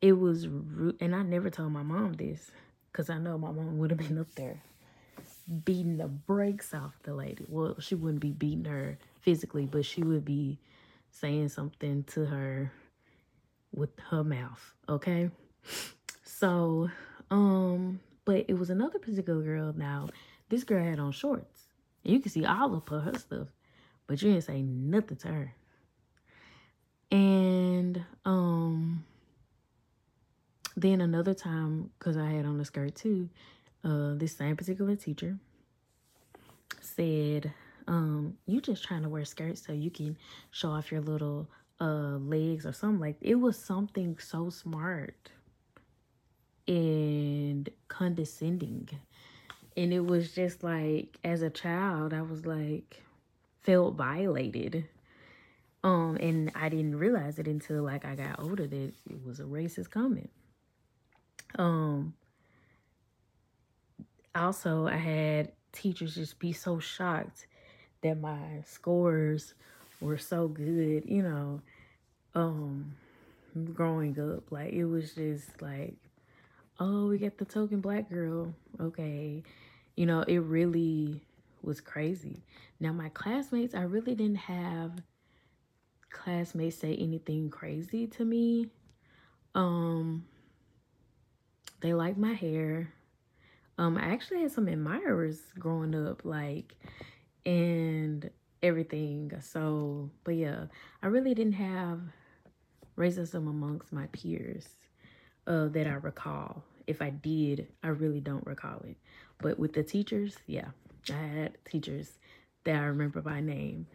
It 0.00 0.12
was 0.12 0.46
rude. 0.46 0.96
And 1.00 1.16
I 1.16 1.22
never 1.22 1.50
told 1.50 1.72
my 1.72 1.82
mom 1.82 2.12
this 2.12 2.50
because 2.96 3.10
I 3.10 3.18
know 3.18 3.36
my 3.36 3.50
mom 3.50 3.76
would 3.76 3.90
have 3.90 3.98
been 3.98 4.18
up 4.18 4.34
there 4.36 4.62
beating 5.66 5.98
the 5.98 6.06
brakes 6.06 6.72
off 6.72 6.94
the 7.02 7.12
lady. 7.14 7.44
Well, 7.46 7.78
she 7.78 7.94
wouldn't 7.94 8.22
be 8.22 8.30
beating 8.30 8.64
her 8.64 8.96
physically, 9.20 9.66
but 9.66 9.84
she 9.84 10.02
would 10.02 10.24
be 10.24 10.58
saying 11.10 11.50
something 11.50 12.04
to 12.04 12.24
her 12.24 12.72
with 13.70 13.90
her 14.08 14.24
mouth, 14.24 14.72
okay? 14.88 15.28
So, 16.24 16.88
um, 17.30 18.00
but 18.24 18.46
it 18.48 18.54
was 18.54 18.70
another 18.70 18.98
particular 18.98 19.42
girl 19.42 19.74
now. 19.76 20.08
This 20.48 20.64
girl 20.64 20.82
had 20.82 20.98
on 20.98 21.12
shorts. 21.12 21.64
You 22.02 22.18
can 22.20 22.32
see 22.32 22.46
all 22.46 22.74
of 22.74 22.88
her, 22.88 23.00
her 23.00 23.18
stuff, 23.18 23.48
but 24.06 24.22
you 24.22 24.30
didn't 24.32 24.44
say 24.44 24.62
nothing 24.62 25.18
to 25.18 25.28
her. 25.28 25.54
And 27.10 28.02
um 28.24 29.04
then 30.76 31.00
another 31.00 31.34
time, 31.34 31.90
because 31.98 32.16
I 32.16 32.26
had 32.26 32.44
on 32.44 32.60
a 32.60 32.64
skirt 32.64 32.94
too, 32.94 33.30
uh, 33.82 34.14
this 34.14 34.36
same 34.36 34.56
particular 34.56 34.94
teacher 34.94 35.38
said, 36.80 37.52
um, 37.88 38.34
you 38.46 38.60
just 38.60 38.84
trying 38.84 39.02
to 39.02 39.08
wear 39.08 39.24
skirts 39.24 39.64
so 39.64 39.72
you 39.72 39.90
can 39.90 40.16
show 40.50 40.70
off 40.70 40.92
your 40.92 41.00
little 41.00 41.48
uh 41.78 42.16
legs 42.16 42.64
or 42.64 42.72
something 42.72 43.00
like 43.00 43.16
it 43.20 43.34
was 43.34 43.58
something 43.58 44.16
so 44.18 44.48
smart 44.48 45.30
and 46.66 47.68
condescending. 47.88 48.88
And 49.76 49.92
it 49.92 50.00
was 50.00 50.32
just 50.32 50.64
like 50.64 51.18
as 51.22 51.42
a 51.42 51.50
child 51.50 52.14
i 52.14 52.22
was 52.22 52.46
like 52.46 53.02
felt 53.62 53.94
violated. 53.94 54.86
Um 55.84 56.16
and 56.18 56.50
i 56.54 56.70
didn't 56.70 56.96
realize 56.96 57.38
it 57.38 57.46
until 57.46 57.82
like 57.82 58.06
i 58.06 58.14
got 58.14 58.40
older 58.40 58.66
that 58.66 58.92
it 59.10 59.24
was 59.24 59.38
a 59.38 59.44
racist 59.44 59.90
comment 59.90 60.30
um 61.54 62.12
also 64.34 64.86
i 64.86 64.96
had 64.96 65.52
teachers 65.72 66.14
just 66.14 66.38
be 66.38 66.52
so 66.52 66.78
shocked 66.78 67.46
that 68.02 68.20
my 68.20 68.62
scores 68.64 69.54
were 70.00 70.18
so 70.18 70.48
good, 70.48 71.04
you 71.06 71.22
know, 71.22 71.60
um, 72.34 72.94
growing 73.72 74.18
up. 74.20 74.50
Like, 74.50 74.72
it 74.72 74.84
was 74.84 75.14
just 75.14 75.60
like, 75.60 75.94
oh, 76.78 77.08
we 77.08 77.18
get 77.18 77.38
the 77.38 77.44
token 77.44 77.80
black 77.80 78.10
girl. 78.10 78.54
Okay. 78.80 79.42
You 79.96 80.06
know, 80.06 80.22
it 80.22 80.38
really 80.38 81.22
was 81.62 81.80
crazy. 81.80 82.42
Now, 82.80 82.92
my 82.92 83.08
classmates, 83.10 83.74
I 83.74 83.82
really 83.82 84.14
didn't 84.14 84.36
have 84.36 84.92
classmates 86.10 86.76
say 86.76 86.94
anything 86.94 87.50
crazy 87.50 88.06
to 88.08 88.24
me. 88.24 88.68
Um, 89.54 90.26
they 91.80 91.94
like 91.94 92.16
my 92.16 92.32
hair. 92.32 92.92
Um, 93.78 93.98
I 93.98 94.06
actually 94.06 94.42
had 94.42 94.52
some 94.52 94.68
admirers 94.68 95.40
growing 95.58 95.94
up, 95.94 96.24
like, 96.24 96.74
and 97.44 98.30
everything. 98.62 99.32
So, 99.40 100.10
but 100.24 100.34
yeah, 100.34 100.66
I 101.02 101.08
really 101.08 101.34
didn't 101.34 101.54
have 101.54 102.00
racism 102.96 103.48
amongst 103.48 103.92
my 103.92 104.06
peers 104.06 104.66
uh, 105.46 105.68
that 105.68 105.86
I 105.86 105.94
recall. 105.94 106.64
If 106.86 107.02
I 107.02 107.10
did, 107.10 107.68
I 107.82 107.88
really 107.88 108.20
don't 108.20 108.46
recall 108.46 108.80
it. 108.84 108.96
But 109.38 109.58
with 109.58 109.74
the 109.74 109.82
teachers, 109.82 110.36
yeah, 110.46 110.68
I 111.10 111.12
had 111.12 111.58
teachers 111.64 112.12
that 112.64 112.76
I 112.76 112.84
remember 112.84 113.20
by 113.20 113.40
name. 113.40 113.86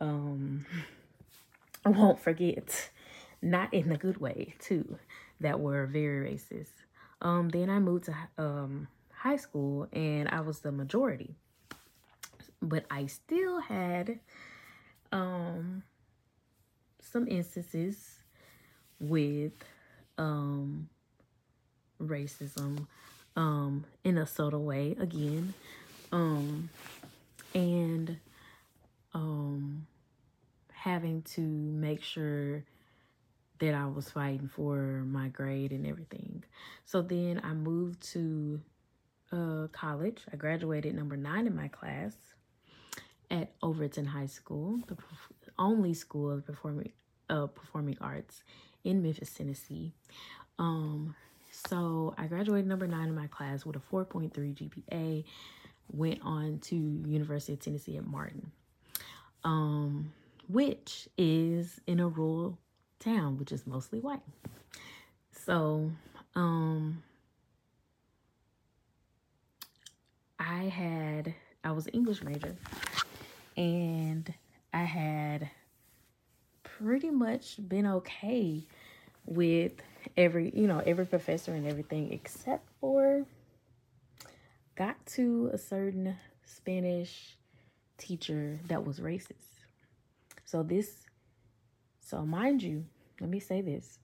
Um, 0.00 0.66
I 1.84 1.90
won't 1.90 2.18
forget, 2.20 2.90
not 3.42 3.74
in 3.74 3.92
a 3.92 3.98
good 3.98 4.18
way, 4.18 4.54
too, 4.58 4.98
that 5.40 5.60
were 5.60 5.86
very 5.86 6.32
racist. 6.32 6.83
Um, 7.22 7.48
then 7.48 7.70
I 7.70 7.78
moved 7.78 8.04
to 8.04 8.14
um, 8.38 8.88
high 9.12 9.36
school 9.36 9.88
and 9.92 10.28
I 10.28 10.40
was 10.40 10.60
the 10.60 10.72
majority. 10.72 11.34
But 12.60 12.84
I 12.90 13.06
still 13.06 13.60
had 13.60 14.18
um 15.12 15.82
some 17.00 17.28
instances 17.28 18.18
with 18.98 19.52
um 20.18 20.88
racism 22.02 22.86
um 23.36 23.84
in 24.02 24.18
a 24.18 24.26
subtle 24.26 24.64
way 24.64 24.96
again. 24.98 25.54
Um 26.12 26.70
and 27.54 28.18
um 29.12 29.86
having 30.72 31.22
to 31.22 31.40
make 31.40 32.02
sure 32.02 32.64
that 33.60 33.74
I 33.74 33.86
was 33.86 34.10
fighting 34.10 34.48
for 34.48 35.04
my 35.06 35.28
grade 35.28 35.72
and 35.72 35.86
everything. 35.86 36.44
So 36.84 37.02
then 37.02 37.40
I 37.44 37.52
moved 37.52 38.02
to 38.12 38.60
uh, 39.32 39.66
college. 39.72 40.22
I 40.32 40.36
graduated 40.36 40.94
number 40.94 41.16
nine 41.16 41.46
in 41.46 41.54
my 41.54 41.68
class 41.68 42.14
at 43.30 43.52
Overton 43.62 44.06
High 44.06 44.26
School, 44.26 44.80
the 44.86 44.96
only 45.58 45.94
school 45.94 46.30
of 46.30 46.46
performing 46.46 46.92
uh, 47.30 47.46
performing 47.46 47.96
arts 48.00 48.42
in 48.84 49.02
Memphis, 49.02 49.32
Tennessee. 49.32 49.92
Um, 50.58 51.14
so 51.50 52.14
I 52.18 52.26
graduated 52.26 52.66
number 52.66 52.86
nine 52.86 53.08
in 53.08 53.14
my 53.14 53.28
class 53.28 53.64
with 53.64 53.76
a 53.76 53.78
4.3 53.78 54.30
GPA. 54.32 55.24
Went 55.90 56.20
on 56.22 56.58
to 56.64 56.76
University 57.06 57.52
of 57.54 57.60
Tennessee 57.60 57.96
at 57.96 58.06
Martin, 58.06 58.50
um, 59.42 60.12
which 60.48 61.08
is 61.16 61.80
in 61.86 62.00
a 62.00 62.08
rural 62.08 62.58
town, 62.98 63.38
which 63.38 63.52
is 63.52 63.66
mostly 63.66 64.00
white. 64.00 64.20
So, 65.32 65.90
um, 66.34 67.02
I 70.38 70.64
had, 70.64 71.34
I 71.62 71.72
was 71.72 71.86
an 71.86 71.92
English 71.92 72.22
major 72.22 72.56
and 73.56 74.32
I 74.72 74.84
had 74.84 75.50
pretty 76.62 77.10
much 77.10 77.56
been 77.68 77.86
okay 77.86 78.62
with 79.26 79.72
every, 80.16 80.50
you 80.54 80.66
know, 80.66 80.82
every 80.84 81.06
professor 81.06 81.52
and 81.52 81.66
everything 81.66 82.12
except 82.12 82.68
for 82.80 83.24
got 84.76 85.04
to 85.06 85.50
a 85.52 85.58
certain 85.58 86.16
Spanish 86.44 87.36
teacher 87.96 88.58
that 88.68 88.84
was 88.84 89.00
racist. 89.00 89.62
So 90.44 90.62
this, 90.62 91.03
so 92.04 92.24
mind 92.26 92.62
you, 92.62 92.84
let 93.18 93.30
me 93.30 93.40
say 93.40 93.62
this. 93.62 93.98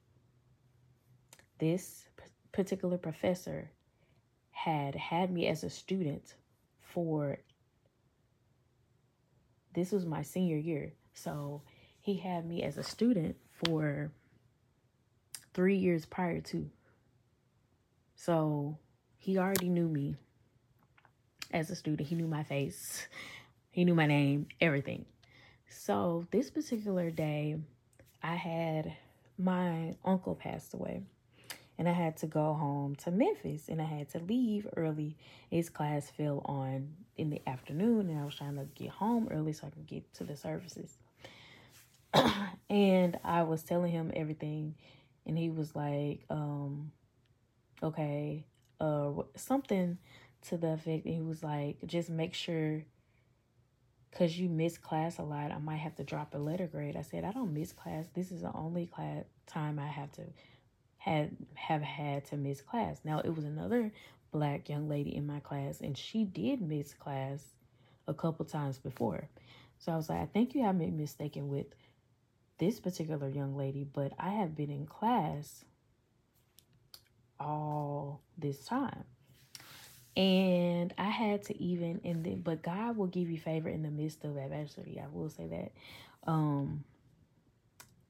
This 1.59 2.09
particular 2.51 2.97
professor 2.97 3.71
had 4.53 4.95
had 4.95 5.31
me 5.31 5.47
as 5.47 5.65
a 5.65 5.71
student 5.71 6.35
for 6.81 7.39
this 9.75 9.93
was 9.93 10.07
my 10.07 10.23
senior 10.23 10.57
year. 10.57 10.95
So 11.13 11.61
he 12.01 12.17
had 12.17 12.47
me 12.47 12.63
as 12.63 12.79
a 12.79 12.83
student 12.83 13.37
for 13.53 14.11
three 15.53 15.77
years 15.77 16.07
prior 16.07 16.41
to. 16.41 16.71
So 18.17 18.79
he 19.19 19.37
already 19.37 19.69
knew 19.69 19.89
me 19.89 20.17
as 21.51 21.71
a 21.71 21.77
student. 21.77 22.09
He 22.09 22.15
knew 22.15 22.27
my 22.27 22.45
face, 22.45 23.07
he 23.71 23.85
knew 23.85 23.95
my 23.95 24.07
name, 24.07 24.47
everything. 24.59 25.05
So 25.69 26.27
this 26.31 26.51
particular 26.51 27.11
day, 27.11 27.57
I 28.23 28.35
had 28.35 28.95
my 29.39 29.95
uncle 30.05 30.35
passed 30.35 30.75
away 30.75 31.03
and 31.79 31.89
I 31.89 31.93
had 31.93 32.19
to 32.19 32.27
go 32.27 32.53
home 32.53 32.95
to 32.97 33.11
Memphis 33.11 33.69
and 33.69 33.81
I 33.81 33.87
had 33.87 34.11
to 34.11 34.19
leave 34.19 34.67
early. 34.77 35.17
His 35.51 35.71
class 35.71 36.11
fell 36.11 36.43
on 36.45 36.89
in 37.17 37.31
the 37.31 37.41
afternoon 37.47 38.11
and 38.11 38.21
I 38.21 38.25
was 38.25 38.35
trying 38.35 38.57
to 38.57 38.67
get 38.75 38.91
home 38.91 39.29
early 39.31 39.55
so 39.55 39.67
I 39.67 39.71
could 39.71 39.87
get 39.87 40.13
to 40.15 40.25
the 40.25 40.37
services. 40.37 40.99
and 42.71 43.19
I 43.25 43.45
was 43.45 43.63
telling 43.63 43.93
him 43.93 44.13
everything 44.15 44.75
and 45.25 45.39
he 45.39 45.49
was 45.49 45.75
like, 45.75 46.25
um, 46.29 46.93
okay, 47.83 48.45
uh, 48.81 49.11
something 49.37 49.97
to 50.49 50.57
the 50.57 50.73
effect. 50.73 51.07
He 51.07 51.21
was 51.21 51.43
like, 51.43 51.79
just 51.87 52.11
make 52.11 52.35
sure 52.35 52.83
because 54.11 54.39
you 54.39 54.49
miss 54.49 54.77
class 54.77 55.19
a 55.19 55.23
lot, 55.23 55.53
I 55.53 55.59
might 55.59 55.77
have 55.77 55.95
to 55.97 56.05
drop 56.05 56.35
a 56.35 56.39
letter 56.39 56.67
grade. 56.67 56.97
I 56.97 57.03
said, 57.03 57.25
I 57.25 57.33
don't 57.33 57.55
miss 57.55 57.73
class. 57.73 58.07
This 58.15 58.33
is 58.33 58.43
the 58.43 58.53
only 58.55 58.87
class 58.87 59.25
time 59.47 59.79
I 59.79 59.87
have 59.87 60.13
to 60.13 60.23
had 60.99 61.35
have 61.55 61.81
had 61.83 62.27
to 62.27 62.37
miss 62.37 62.61
class. 62.61 63.01
Now 63.05 63.21
it 63.21 63.35
was 63.35 63.45
another 63.45 63.91
black 64.33 64.69
young 64.69 64.89
lady 64.89 65.17
in 65.17 65.27
my 65.27 65.41
class 65.41 65.81
and 65.81 65.97
she 65.97 66.25
did 66.25 66.61
miss 66.61 66.93
class 66.95 67.43
a 68.07 68.15
couple 68.15 68.45
times 68.45 68.79
before. 68.79 69.29
So 69.79 69.93
I 69.93 69.97
was 69.97 70.11
like, 70.11 70.21
I 70.21 70.27
think 70.27 70.55
you 70.55 70.63
have 70.63 70.77
me 70.77 70.91
mistaken 70.91 71.49
with 71.49 71.67
this 72.59 72.79
particular 72.79 73.29
young 73.31 73.57
lady, 73.57 73.85
but 73.85 74.13
I 74.19 74.31
have 74.31 74.55
been 74.55 74.71
in 74.71 74.87
class 74.87 75.65
all 77.39 78.21
this 78.37 78.63
time. 78.67 79.05
And 80.17 80.93
I 80.99 81.09
had 81.09 81.45
to 81.45 81.63
even 81.63 82.01
and 82.05 82.25
then 82.25 82.41
but 82.41 82.63
God 82.63 82.97
will 82.97 83.07
give 83.07 83.31
you 83.31 83.39
favor 83.39 83.69
in 83.69 83.83
the 83.83 83.91
midst 83.91 84.25
of 84.25 84.37
adversity. 84.37 85.01
I 85.03 85.07
will 85.13 85.31
say 85.31 85.47
that. 85.47 85.73
Um 86.31 86.85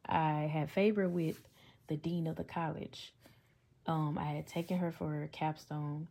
I 0.07 0.51
had 0.53 0.71
favor 0.71 1.09
with 1.09 1.41
the 1.87 1.97
dean 1.97 2.27
of 2.27 2.37
the 2.37 2.45
college. 2.45 3.13
Um, 3.87 4.19
I 4.19 4.25
had 4.25 4.47
taken 4.47 4.79
her 4.79 4.93
for 4.93 5.29
capstone 5.33 6.09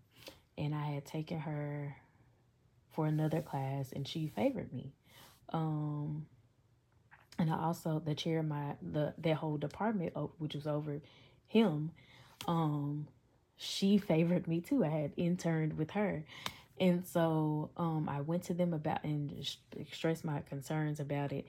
and 0.58 0.73
I 0.73 0.86
had 0.86 1.06
taken 1.06 1.39
her 1.39 1.95
for 2.91 3.08
another 3.08 3.41
class 3.41 3.91
and 3.91 4.08
she 4.08 4.28
favored 4.28 4.73
me. 4.73 4.93
Um, 5.52 6.25
and 7.38 7.49
I 7.49 7.58
also 7.58 8.02
the 8.04 8.15
chair 8.15 8.39
of 8.39 8.45
my 8.45 8.75
the 8.82 9.13
that 9.17 9.36
whole 9.36 9.58
department 9.58 10.13
which 10.38 10.54
was 10.54 10.67
over 10.67 11.02
him 11.47 11.91
um 12.47 13.08
she 13.62 13.98
favored 13.98 14.48
me 14.48 14.62
too. 14.62 14.86
I 14.86 14.88
had 14.88 15.12
interned 15.17 15.78
with 15.78 15.91
her. 15.91 16.24
And 16.80 17.06
so 17.06 17.69
um 17.76 18.08
I 18.10 18.22
went 18.22 18.43
to 18.43 18.54
them 18.54 18.74
about 18.74 19.04
and 19.04 19.45
expressed 19.78 20.24
my 20.24 20.39
concerns 20.50 21.02
about 21.02 21.34
it 21.34 21.45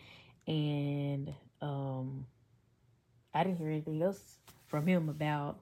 and 0.47 1.33
um 1.63 2.27
I 3.33 3.45
didn't 3.45 3.59
hear 3.59 3.69
anything 3.69 4.03
else 4.03 4.21
from 4.67 4.89
him 4.89 5.09
about 5.09 5.61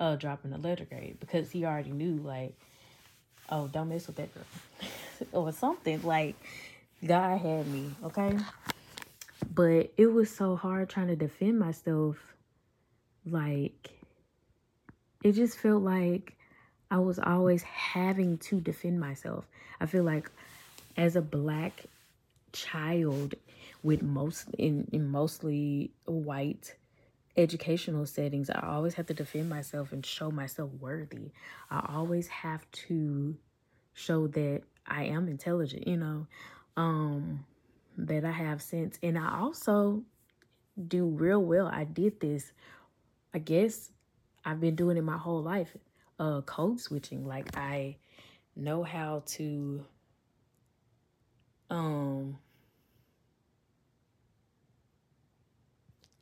uh 0.00 0.16
dropping 0.16 0.52
the 0.52 0.58
letter 0.58 0.86
grade 0.86 1.20
because 1.20 1.50
he 1.50 1.66
already 1.66 1.92
knew 1.92 2.16
like 2.16 2.54
oh 3.50 3.68
don't 3.68 3.90
mess 3.90 4.06
with 4.06 4.16
that 4.16 4.32
girl 4.32 4.44
or 5.32 5.52
something 5.52 6.02
like 6.02 6.34
God 7.06 7.38
had 7.38 7.66
me 7.66 7.90
okay 8.04 8.38
but 9.54 9.92
it 9.98 10.06
was 10.06 10.34
so 10.34 10.56
hard 10.56 10.88
trying 10.88 11.08
to 11.08 11.16
defend 11.16 11.58
myself 11.58 12.16
like 13.26 13.97
it 15.22 15.32
just 15.32 15.58
felt 15.58 15.82
like 15.82 16.36
I 16.90 16.98
was 16.98 17.18
always 17.18 17.62
having 17.62 18.38
to 18.38 18.60
defend 18.60 18.98
myself 19.00 19.44
I 19.80 19.86
feel 19.86 20.04
like 20.04 20.30
as 20.96 21.16
a 21.16 21.22
black 21.22 21.84
child 22.52 23.34
with 23.82 24.02
most 24.02 24.48
in, 24.58 24.88
in 24.92 25.06
mostly 25.08 25.92
white 26.06 26.74
educational 27.36 28.06
settings, 28.06 28.50
I 28.50 28.60
always 28.66 28.94
have 28.94 29.06
to 29.06 29.14
defend 29.14 29.48
myself 29.48 29.92
and 29.92 30.04
show 30.04 30.30
myself 30.30 30.70
worthy. 30.80 31.30
I 31.70 31.86
always 31.94 32.26
have 32.28 32.68
to 32.88 33.36
show 33.94 34.26
that 34.28 34.62
I 34.86 35.04
am 35.04 35.28
intelligent, 35.28 35.86
you 35.86 35.96
know, 35.96 36.26
um, 36.76 37.44
that 37.96 38.24
I 38.24 38.32
have 38.32 38.60
sense. 38.60 38.98
And 39.02 39.16
I 39.16 39.38
also 39.38 40.02
do 40.88 41.06
real 41.06 41.42
well. 41.42 41.68
I 41.68 41.84
did 41.84 42.18
this, 42.18 42.50
I 43.32 43.38
guess 43.38 43.90
I've 44.44 44.60
been 44.60 44.76
doing 44.76 44.96
it 44.96 45.04
my 45.04 45.18
whole 45.18 45.42
life, 45.42 45.76
uh, 46.18 46.40
code 46.42 46.80
switching. 46.80 47.26
Like 47.26 47.56
I 47.56 47.96
know 48.56 48.82
how 48.82 49.22
to, 49.26 49.84
um, 51.70 52.38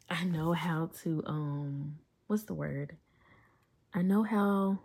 I 0.08 0.24
know 0.24 0.52
how 0.52 0.90
to 1.02 1.22
um 1.26 1.98
what's 2.26 2.44
the 2.44 2.54
word? 2.54 2.96
I 3.94 4.02
know 4.02 4.22
how 4.22 4.78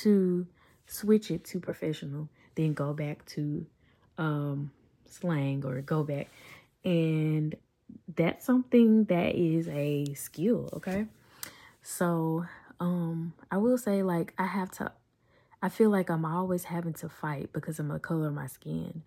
to 0.00 0.46
switch 0.86 1.30
it 1.30 1.44
to 1.46 1.60
professional, 1.60 2.28
then 2.54 2.72
go 2.74 2.92
back 2.92 3.24
to 3.26 3.66
um 4.18 4.70
slang 5.06 5.64
or 5.64 5.80
go 5.82 6.02
back 6.02 6.28
and 6.84 7.54
that's 8.16 8.44
something 8.44 9.04
that 9.04 9.34
is 9.34 9.68
a 9.68 10.12
skill, 10.14 10.68
okay? 10.74 11.06
So, 11.82 12.46
um 12.80 13.34
I 13.50 13.58
will 13.58 13.78
say 13.78 14.02
like 14.02 14.34
I 14.38 14.46
have 14.46 14.70
to 14.72 14.92
I 15.62 15.68
feel 15.68 15.90
like 15.90 16.10
I'm 16.10 16.24
always 16.24 16.64
having 16.64 16.92
to 16.94 17.08
fight 17.08 17.50
because 17.52 17.78
of 17.78 17.88
the 17.88 17.98
color 17.98 18.28
of 18.28 18.34
my 18.34 18.46
skin 18.46 19.02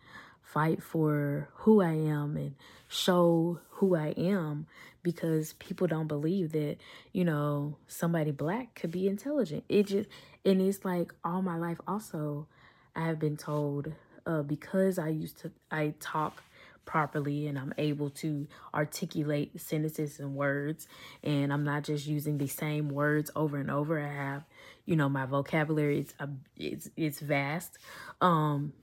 fight 0.48 0.82
for 0.82 1.50
who 1.56 1.82
I 1.82 1.92
am 1.92 2.38
and 2.38 2.56
show 2.88 3.60
who 3.70 3.96
I 3.96 4.14
am 4.18 4.66
because 5.04 5.54
people 5.54 5.88
don't 5.88 6.08
believe 6.08 6.54
that, 6.54 6.78
you 7.12 7.26
know, 7.26 7.78
somebody 7.88 8.32
black 8.32 8.74
could 8.74 8.92
be 8.92 9.08
intelligent. 9.08 9.66
It 9.68 9.88
just, 9.88 10.10
and 10.46 10.62
it's 10.62 10.86
like 10.86 11.14
all 11.24 11.42
my 11.42 11.58
life 11.58 11.80
also, 11.86 12.48
I 12.96 13.06
have 13.06 13.20
been 13.20 13.38
told 13.38 13.92
uh, 14.26 14.42
because 14.42 14.98
I 14.98 15.10
used 15.10 15.38
to, 15.40 15.52
I 15.70 15.94
talk 16.00 16.42
properly 16.88 17.46
and 17.46 17.60
I'm 17.60 17.74
able 17.78 18.10
to 18.12 18.48
articulate 18.74 19.62
sentences 19.62 20.20
and 20.20 20.34
words 20.34 20.88
and 21.24 21.54
I'm 21.54 21.64
not 21.64 21.84
just 21.84 22.08
using 22.08 22.40
the 22.40 22.48
same 22.48 22.90
words 22.90 23.30
over 23.36 23.58
and 23.58 23.70
over. 23.70 24.02
I 24.02 24.12
have, 24.12 24.44
you 24.86 24.96
know, 24.96 25.08
my 25.08 25.28
vocabulary 25.28 26.00
it's 26.00 26.16
it's 26.56 26.90
it's 26.98 27.20
vast. 27.20 27.78
Um 28.20 28.74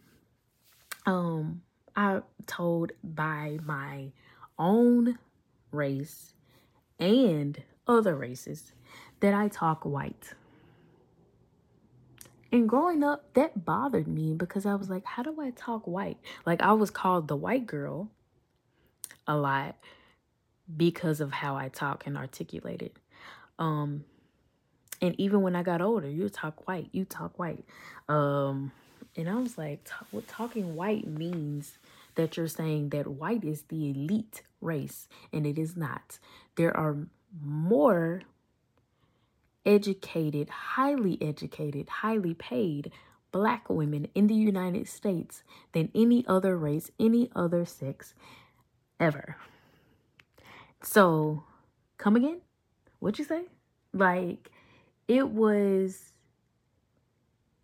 um 1.06 1.62
I'm 1.96 2.22
told 2.46 2.92
by 3.02 3.58
my 3.64 4.12
own 4.58 5.18
race 5.72 6.34
and 7.00 7.60
other 7.88 8.14
races 8.14 8.72
that 9.20 9.34
I 9.34 9.48
talk 9.48 9.84
white. 9.84 10.34
And 12.54 12.68
growing 12.68 13.02
up, 13.02 13.34
that 13.34 13.64
bothered 13.64 14.06
me 14.06 14.32
because 14.32 14.64
I 14.64 14.76
was 14.76 14.88
like, 14.88 15.04
how 15.04 15.24
do 15.24 15.40
I 15.40 15.50
talk 15.50 15.88
white? 15.88 16.18
Like 16.46 16.62
I 16.62 16.72
was 16.72 16.88
called 16.88 17.26
the 17.26 17.34
white 17.34 17.66
girl 17.66 18.12
a 19.26 19.36
lot 19.36 19.74
because 20.76 21.20
of 21.20 21.32
how 21.32 21.56
I 21.56 21.68
talk 21.68 22.06
and 22.06 22.16
articulate 22.16 22.80
it. 22.80 22.96
Um, 23.58 24.04
and 25.02 25.18
even 25.18 25.42
when 25.42 25.56
I 25.56 25.64
got 25.64 25.82
older, 25.82 26.08
you 26.08 26.28
talk 26.28 26.68
white, 26.68 26.90
you 26.92 27.04
talk 27.04 27.40
white. 27.40 27.64
Um, 28.08 28.70
and 29.16 29.28
I 29.28 29.34
was 29.34 29.58
like, 29.58 29.88
what 30.12 30.28
talking 30.28 30.76
white 30.76 31.08
means 31.08 31.78
that 32.14 32.36
you're 32.36 32.46
saying 32.46 32.90
that 32.90 33.08
white 33.08 33.42
is 33.42 33.62
the 33.62 33.90
elite 33.90 34.42
race, 34.60 35.08
and 35.32 35.44
it 35.44 35.58
is 35.58 35.76
not. 35.76 36.20
There 36.54 36.76
are 36.76 36.98
more 37.42 38.22
educated, 39.66 40.48
highly 40.50 41.18
educated, 41.22 41.88
highly 41.88 42.34
paid 42.34 42.92
black 43.32 43.68
women 43.68 44.06
in 44.14 44.28
the 44.28 44.34
United 44.34 44.88
States 44.88 45.42
than 45.72 45.90
any 45.94 46.24
other 46.28 46.56
race, 46.56 46.90
any 47.00 47.30
other 47.34 47.64
sex 47.64 48.14
ever. 49.00 49.36
So, 50.82 51.42
come 51.98 52.14
again? 52.14 52.40
What'd 53.00 53.18
you 53.18 53.24
say? 53.24 53.44
Like, 53.92 54.50
it 55.08 55.28
was, 55.30 56.12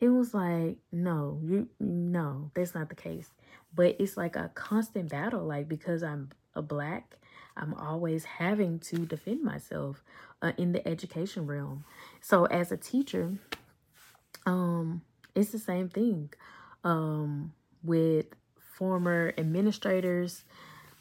it 0.00 0.08
was 0.08 0.34
like, 0.34 0.78
no, 0.90 1.40
you, 1.44 1.68
no, 1.78 2.50
that's 2.54 2.74
not 2.74 2.88
the 2.88 2.94
case. 2.94 3.30
But 3.74 3.96
it's 4.00 4.16
like 4.16 4.36
a 4.36 4.50
constant 4.54 5.08
battle, 5.10 5.44
like, 5.44 5.68
because 5.68 6.02
I'm 6.02 6.30
a 6.54 6.62
black, 6.62 7.16
I'm 7.56 7.74
always 7.74 8.24
having 8.24 8.78
to 8.80 9.06
defend 9.06 9.42
myself 9.42 10.02
uh, 10.42 10.53
in 10.57 10.72
the 10.72 10.87
education 10.87 11.46
realm. 11.46 11.85
So, 12.20 12.44
as 12.46 12.72
a 12.72 12.76
teacher, 12.76 13.33
um, 14.46 15.03
it's 15.35 15.50
the 15.50 15.59
same 15.59 15.88
thing 15.88 16.31
um, 16.85 17.53
with 17.83 18.26
former 18.57 19.33
administrators. 19.37 20.44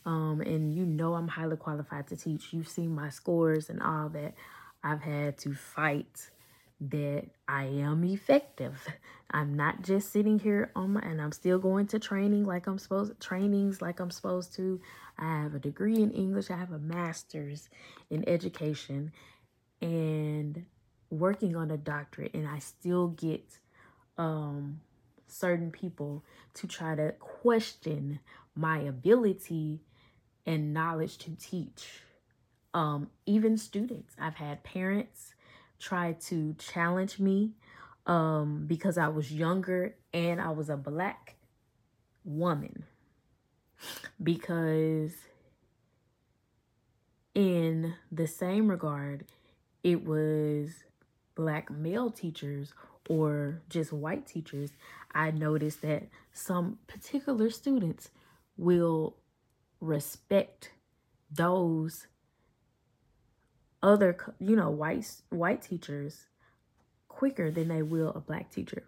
Um, 0.06 0.42
and 0.42 0.74
you 0.74 0.86
know 0.86 1.14
I'm 1.14 1.28
highly 1.28 1.58
qualified 1.58 2.08
to 2.08 2.18
teach. 2.18 2.52
You've 2.52 2.70
seen 2.70 2.96
my 2.96 3.10
scores 3.10 3.70
and 3.70 3.82
all 3.82 4.10
that. 4.10 4.34
I've 4.84 5.02
had 5.02 5.38
to 5.40 5.54
fight 5.54 6.30
that 6.82 7.26
I 7.48 7.66
am 7.66 8.04
effective. 8.04 8.88
I'm 9.32 9.54
not 9.54 9.82
just 9.82 10.12
sitting 10.12 10.40
here 10.40 10.72
on 10.76 10.94
my 10.94 11.02
and 11.02 11.22
I'm 11.22 11.32
still 11.32 11.60
going 11.60 11.88
to 11.88 12.00
training 12.00 12.46
like 12.46 12.68
I'm 12.68 12.80
supposed 12.80 13.20
trainings 13.20 13.82
like 13.82 14.00
I'm 14.00 14.12
supposed 14.12 14.56
to. 14.56 14.80
I 15.18 15.44
have 15.44 15.56
a 15.56 15.60
degree 15.60 16.02
in 16.02 16.12
English, 16.12 16.50
I 16.50 16.56
have 16.56 16.72
a 16.72 16.80
master's 16.80 17.70
in 18.10 18.28
education 18.28 19.12
and 19.82 20.66
working 21.10 21.56
on 21.56 21.72
a 21.72 21.78
doctorate 21.78 22.34
and 22.34 22.48
I 22.48 22.60
still 22.60 23.10
get 23.10 23.60
um, 24.18 24.80
certain 25.28 25.72
people 25.72 26.24
to 26.56 26.68
try 26.68 26.96
to 26.96 27.12
question 27.20 28.20
my 28.56 28.80
ability 28.80 29.82
and 30.46 30.74
knowledge 30.74 31.18
to 31.20 31.36
teach. 31.36 32.02
Um, 32.74 33.10
even 33.26 33.58
students, 33.58 34.16
I've 34.20 34.36
had 34.36 34.64
parents 34.64 35.34
try 35.80 36.14
to 36.28 36.54
challenge 36.58 37.20
me 37.20 37.54
um, 38.06 38.66
because 38.68 38.98
I 38.98 39.08
was 39.08 39.32
younger 39.32 39.96
and 40.14 40.42
I 40.42 40.52
was 40.52 40.70
a 40.70 40.78
black 40.78 41.36
woman. 42.24 42.84
Because 44.22 45.14
in 47.34 47.94
the 48.12 48.28
same 48.28 48.70
regard, 48.70 49.26
it 49.84 50.06
was 50.06 50.72
black 51.36 51.72
male 51.72 52.12
teachers 52.12 52.74
or 53.08 53.62
just 53.70 53.92
white 53.92 54.28
teachers, 54.28 54.72
I 55.14 55.32
noticed 55.32 55.82
that 55.82 56.04
some 56.32 56.78
particular 56.88 57.50
students 57.50 58.10
will 58.58 59.16
respect 59.82 60.72
those 61.32 62.08
other 63.82 64.18
you 64.40 64.56
know 64.56 64.70
white 64.70 65.10
white 65.30 65.62
teachers 65.62 66.26
quicker 67.08 67.52
than 67.52 67.68
they 67.68 67.82
will 67.82 68.10
a 68.10 68.20
black 68.20 68.52
teacher 68.52 68.84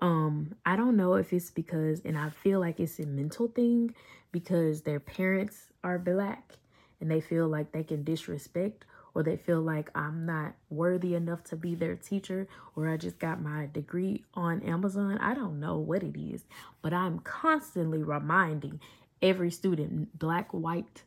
um 0.00 0.54
i 0.64 0.76
don't 0.76 0.96
know 0.96 1.14
if 1.14 1.32
it's 1.32 1.50
because 1.50 2.00
and 2.04 2.16
i 2.18 2.30
feel 2.30 2.60
like 2.60 2.80
it's 2.80 2.98
a 2.98 3.06
mental 3.06 3.48
thing 3.48 3.94
because 4.32 4.82
their 4.82 5.00
parents 5.00 5.72
are 5.84 5.98
black 5.98 6.54
and 7.00 7.10
they 7.10 7.20
feel 7.20 7.48
like 7.48 7.72
they 7.72 7.84
can 7.84 8.02
disrespect 8.02 8.84
or 9.14 9.22
they 9.22 9.36
feel 9.36 9.60
like 9.60 9.90
I'm 9.94 10.24
not 10.24 10.54
worthy 10.70 11.14
enough 11.14 11.44
to 11.44 11.56
be 11.56 11.74
their 11.74 11.96
teacher 11.96 12.48
or 12.74 12.88
I 12.88 12.96
just 12.96 13.18
got 13.18 13.42
my 13.42 13.68
degree 13.72 14.24
on 14.34 14.62
Amazon. 14.62 15.18
I 15.18 15.34
don't 15.34 15.60
know 15.60 15.76
what 15.76 16.02
it 16.02 16.18
is, 16.18 16.44
but 16.80 16.94
I'm 16.94 17.18
constantly 17.18 18.02
reminding 18.02 18.80
every 19.20 19.50
student, 19.50 20.18
black, 20.18 20.52
white, 20.52 21.02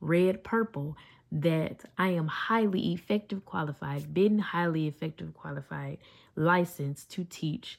red, 0.00 0.44
purple, 0.44 0.96
that 1.32 1.84
I 1.96 2.08
am 2.08 2.26
highly 2.26 2.92
effective 2.92 3.44
qualified, 3.44 4.12
been 4.12 4.38
highly 4.38 4.88
effective 4.88 5.32
qualified, 5.34 5.98
licensed 6.34 7.10
to 7.12 7.24
teach 7.24 7.78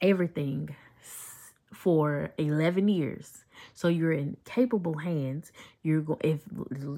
everything 0.00 0.74
for 1.72 2.30
11 2.38 2.88
years 2.88 3.44
so 3.72 3.88
you're 3.88 4.12
in 4.12 4.36
capable 4.44 4.94
hands. 4.94 5.52
You're 5.82 6.02
go 6.02 6.18
if 6.22 6.40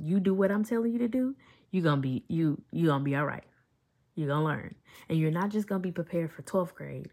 you 0.03 0.21
do 0.21 0.35
what 0.35 0.51
I'm 0.51 0.65
telling 0.65 0.93
you 0.93 0.99
to 0.99 1.09
do, 1.09 1.35
you're 1.71 1.85
gonna 1.85 2.01
be 2.01 2.25
you 2.29 2.61
you're 2.73 2.89
gonna 2.89 3.05
be 3.05 3.17
all 3.17 3.27
right. 3.27 3.45
You're 4.15 4.29
gonna 4.29 4.45
learn. 4.45 4.75
And 5.09 5.19
you're 5.19 5.31
not 5.31 5.51
just 5.51 5.69
gonna 5.69 5.81
be 5.81 5.93
prepared 5.93 6.33
for 6.33 6.43
12th 6.43 6.75
grade, 6.75 7.11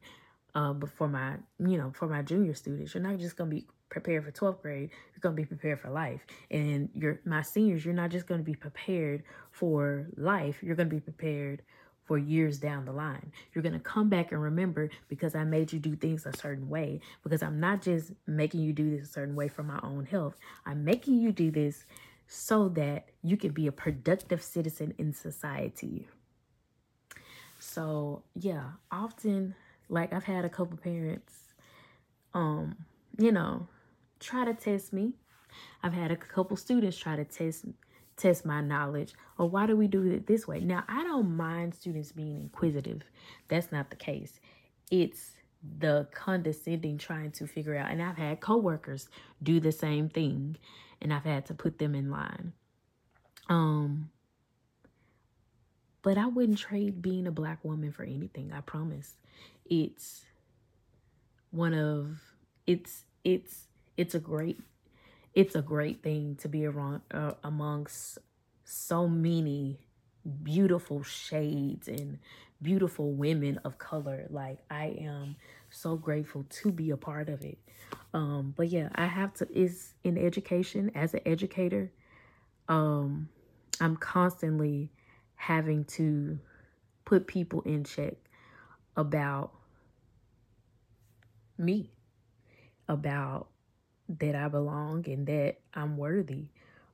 uh, 0.56 0.74
but 0.74 0.90
for 0.90 1.08
my, 1.08 1.36
you 1.60 1.78
know, 1.78 1.92
for 1.94 2.08
my 2.08 2.22
junior 2.22 2.54
students, 2.54 2.94
you're 2.94 3.04
not 3.04 3.18
just 3.20 3.36
gonna 3.36 3.50
be 3.50 3.68
prepared 3.94 4.26
for 4.26 4.32
12th 4.32 4.62
grade, 4.62 4.90
you're 5.14 5.22
gonna 5.22 5.36
be 5.36 5.46
prepared 5.46 5.80
for 5.80 5.90
life. 5.90 6.26
And 6.52 6.90
you're 6.94 7.22
my 7.26 7.42
seniors, 7.42 7.86
you're 7.86 7.94
not 7.94 8.12
just 8.12 8.28
gonna 8.28 8.44
be 8.44 8.56
prepared 8.56 9.24
for 9.52 10.08
life, 10.18 10.62
you're 10.62 10.76
gonna 10.76 10.90
be 10.90 11.00
prepared 11.00 11.62
for 12.06 12.18
years 12.18 12.60
down 12.60 12.86
the 12.86 12.92
line. 12.92 13.32
You're 13.54 13.62
going 13.62 13.74
to 13.74 13.80
come 13.80 14.10
back 14.10 14.32
and 14.32 14.42
remember 14.42 14.90
because 15.08 15.36
I 15.36 15.44
made 15.46 15.72
you 15.72 15.80
do 15.80 15.96
things 15.96 16.26
a 16.26 16.36
certain 16.36 16.70
way. 16.70 17.00
Because 17.24 17.42
I'm 17.42 17.60
not 17.60 17.82
just 17.82 18.12
making 18.28 18.62
you 18.62 18.74
do 18.74 18.96
this 18.96 19.10
a 19.10 19.12
certain 19.12 19.36
way 19.36 19.48
for 19.48 19.64
my 19.64 19.80
own 19.84 20.06
health, 20.06 20.36
I'm 20.66 20.84
making 20.84 21.16
you 21.16 21.32
do 21.32 21.52
this 21.52 21.86
so 22.28 22.70
that 22.70 23.10
you 23.22 23.38
can 23.38 23.52
be 23.52 23.68
a 23.68 23.72
productive 23.72 24.42
citizen 24.42 24.94
in 24.98 25.14
society. 25.14 26.08
So, 27.60 28.24
yeah, 28.36 28.72
often, 28.92 29.56
like 29.88 30.12
I've 30.14 30.24
had 30.24 30.44
a 30.44 30.50
couple 30.50 30.78
parents, 30.78 31.34
um, 32.34 32.76
you 33.18 33.32
know, 33.32 33.68
try 34.24 34.46
to 34.46 34.54
test 34.54 34.94
me. 34.94 35.14
I've 35.84 35.94
had 35.94 36.12
a 36.12 36.16
couple 36.16 36.58
students 36.58 36.98
try 36.98 37.16
to 37.16 37.26
test 37.26 37.66
test 38.16 38.46
my 38.46 38.62
knowledge 38.62 39.14
or 39.40 39.50
why 39.50 39.66
do 39.66 39.76
we 39.76 39.88
do 39.88 40.06
it 40.12 40.28
this 40.28 40.48
way. 40.48 40.60
Now 40.60 40.84
i 40.88 41.04
don't 41.04 41.36
mind 41.36 41.74
students 41.74 42.12
being 42.12 42.42
inquisitive. 42.42 43.02
That's 43.48 43.72
not 43.72 43.90
the 43.90 43.96
case. 43.96 44.40
It's 44.92 45.32
the 45.80 46.08
condescending 46.14 46.98
trying 46.98 47.32
to 47.32 47.48
figure 47.48 47.74
out 47.76 47.90
and 47.90 48.02
i've 48.02 48.18
had 48.18 48.42
coworkers 48.42 49.08
do 49.42 49.62
the 49.62 49.72
same 49.72 50.10
thing 50.10 50.58
and 51.02 51.14
i've 51.14 51.24
had 51.24 51.46
to 51.46 51.54
put 51.54 51.80
them 51.80 51.96
in 51.96 52.12
line. 52.12 52.54
Um 53.50 54.10
but 56.02 56.18
i 56.18 56.28
wouldn't 56.28 56.60
trade 56.60 57.02
being 57.02 57.28
a 57.28 57.32
black 57.32 57.64
woman 57.64 57.92
for 57.92 58.04
anything 58.04 58.52
i 58.54 58.62
promise. 58.62 59.16
It's 59.66 60.26
one 61.52 61.74
of 61.74 62.20
it's 62.68 63.06
it's 63.24 63.68
it's 63.98 64.16
a 64.16 64.20
great 64.20 64.60
it's 65.34 65.56
a 65.56 65.62
great 65.62 66.04
thing 66.04 66.36
to 66.38 66.48
be 66.48 66.66
around 66.66 67.02
uh, 67.12 67.34
amongst 67.44 68.20
so 68.64 69.08
many 69.08 69.80
beautiful 70.44 71.04
shades 71.04 71.88
and 71.88 72.20
beautiful 72.62 73.12
women 73.12 73.60
of 73.66 73.78
color. 73.78 74.26
Like 74.30 74.60
i 74.70 74.96
am 75.00 75.36
so 75.70 75.96
grateful 75.96 76.46
to 76.50 76.72
be 76.72 76.92
a 76.92 76.98
part 76.98 77.30
of 77.30 77.44
it. 77.44 77.58
Um 78.14 78.54
but 78.56 78.70
yeah 78.70 78.90
i 78.96 79.06
have 79.06 79.34
to 79.36 79.48
is 79.52 79.94
in 80.04 80.18
education 80.18 80.92
as 80.96 81.14
an 81.14 81.22
educator 81.26 81.92
um 82.70 83.28
i'm 83.82 83.98
constantly 83.98 84.90
having 85.36 85.84
to 85.86 86.40
put 87.06 87.28
people 87.28 87.62
in 87.64 87.84
check 87.84 88.14
about 88.96 89.52
me 91.58 91.92
about 92.88 93.48
that 94.10 94.36
I 94.36 94.48
belong 94.48 95.06
and 95.08 95.26
that 95.28 95.58
I'm 95.74 95.98
worthy. 95.98 96.46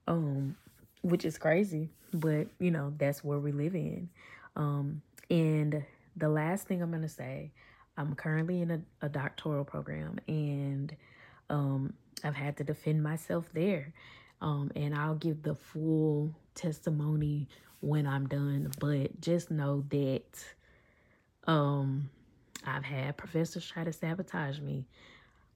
Um, 0.08 0.56
which 1.02 1.26
is 1.26 1.38
crazy, 1.38 1.90
but 2.14 2.48
you 2.60 2.72
know, 2.72 2.94
that's 2.98 3.24
where 3.24 3.40
we 3.40 3.52
live 3.52 3.76
in. 3.76 4.10
Um, 4.56 5.02
and 5.30 5.84
the 6.16 6.30
last 6.30 6.68
thing 6.68 6.82
I'm 6.82 6.92
gonna 6.92 7.08
say, 7.08 7.52
I'm 7.98 8.16
currently 8.16 8.62
in 8.62 8.72
a, 8.72 8.82
a 9.02 9.10
doctoral 9.10 9.64
program 9.66 10.20
and 10.28 10.96
um 11.50 11.94
I've 12.24 12.36
had 12.36 12.58
to 12.58 12.64
defend 12.64 13.02
myself 13.02 13.50
there. 13.54 13.94
Um, 14.42 14.72
and 14.76 14.96
I'll 14.96 15.16
give 15.16 15.44
the 15.44 15.56
full 15.56 16.34
testimony 16.56 17.48
when 17.82 18.08
I'm 18.08 18.28
done, 18.28 18.72
but 18.80 19.20
just 19.22 19.52
know 19.52 19.84
that 19.90 20.44
um 21.48 22.10
I've 22.66 22.84
had 22.84 23.16
professors 23.18 23.66
try 23.66 23.84
to 23.86 23.94
sabotage 23.94 24.60
me. 24.60 24.86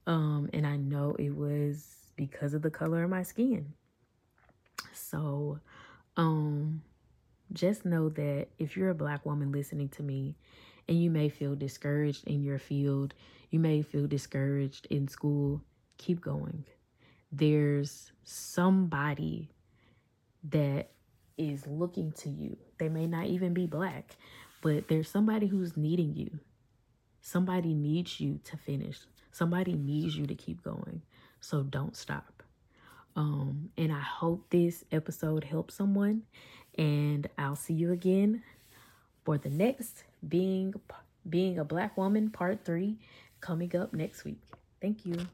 Um, 0.06 0.50
and 0.52 0.66
I 0.66 0.76
know 0.76 1.16
it 1.18 1.34
was 1.34 1.86
because 2.16 2.54
of 2.54 2.62
the 2.62 2.70
color 2.70 3.04
of 3.04 3.10
my 3.10 3.22
skin. 3.22 3.72
So, 4.92 5.58
um, 6.16 6.82
just 7.52 7.84
know 7.84 8.08
that 8.10 8.48
if 8.58 8.76
you're 8.76 8.90
a 8.90 8.94
black 8.94 9.24
woman 9.24 9.52
listening 9.52 9.88
to 9.90 10.02
me 10.02 10.34
and 10.88 11.00
you 11.00 11.10
may 11.10 11.28
feel 11.28 11.54
discouraged 11.54 12.26
in 12.26 12.42
your 12.42 12.58
field, 12.58 13.14
you 13.50 13.58
may 13.58 13.82
feel 13.82 14.06
discouraged 14.06 14.86
in 14.90 15.08
school, 15.08 15.62
keep 15.98 16.20
going. 16.20 16.64
There's 17.32 18.12
somebody 18.24 19.50
that 20.50 20.90
is 21.36 21.66
looking 21.66 22.12
to 22.12 22.28
you. 22.28 22.56
They 22.78 22.88
may 22.88 23.06
not 23.06 23.26
even 23.26 23.54
be 23.54 23.66
black, 23.66 24.16
but 24.60 24.88
there's 24.88 25.08
somebody 25.08 25.46
who's 25.46 25.76
needing 25.76 26.14
you. 26.14 26.38
Somebody 27.20 27.74
needs 27.74 28.20
you 28.20 28.40
to 28.44 28.56
finish. 28.56 29.00
Somebody 29.34 29.72
needs 29.72 30.16
you 30.16 30.28
to 30.28 30.34
keep 30.36 30.62
going. 30.62 31.02
So 31.40 31.64
don't 31.64 31.96
stop. 31.96 32.44
Um, 33.16 33.70
and 33.76 33.92
I 33.92 33.98
hope 33.98 34.44
this 34.50 34.84
episode 34.92 35.42
helps 35.42 35.74
someone. 35.74 36.22
And 36.78 37.28
I'll 37.36 37.56
see 37.56 37.74
you 37.74 37.90
again 37.90 38.44
for 39.24 39.36
the 39.36 39.50
next 39.50 40.04
being 40.28 40.74
being 41.28 41.58
a 41.58 41.64
black 41.64 41.96
woman 41.96 42.30
part 42.30 42.64
three 42.64 42.96
coming 43.40 43.74
up 43.74 43.92
next 43.92 44.24
week. 44.24 44.40
Thank 44.80 45.04
you. 45.04 45.26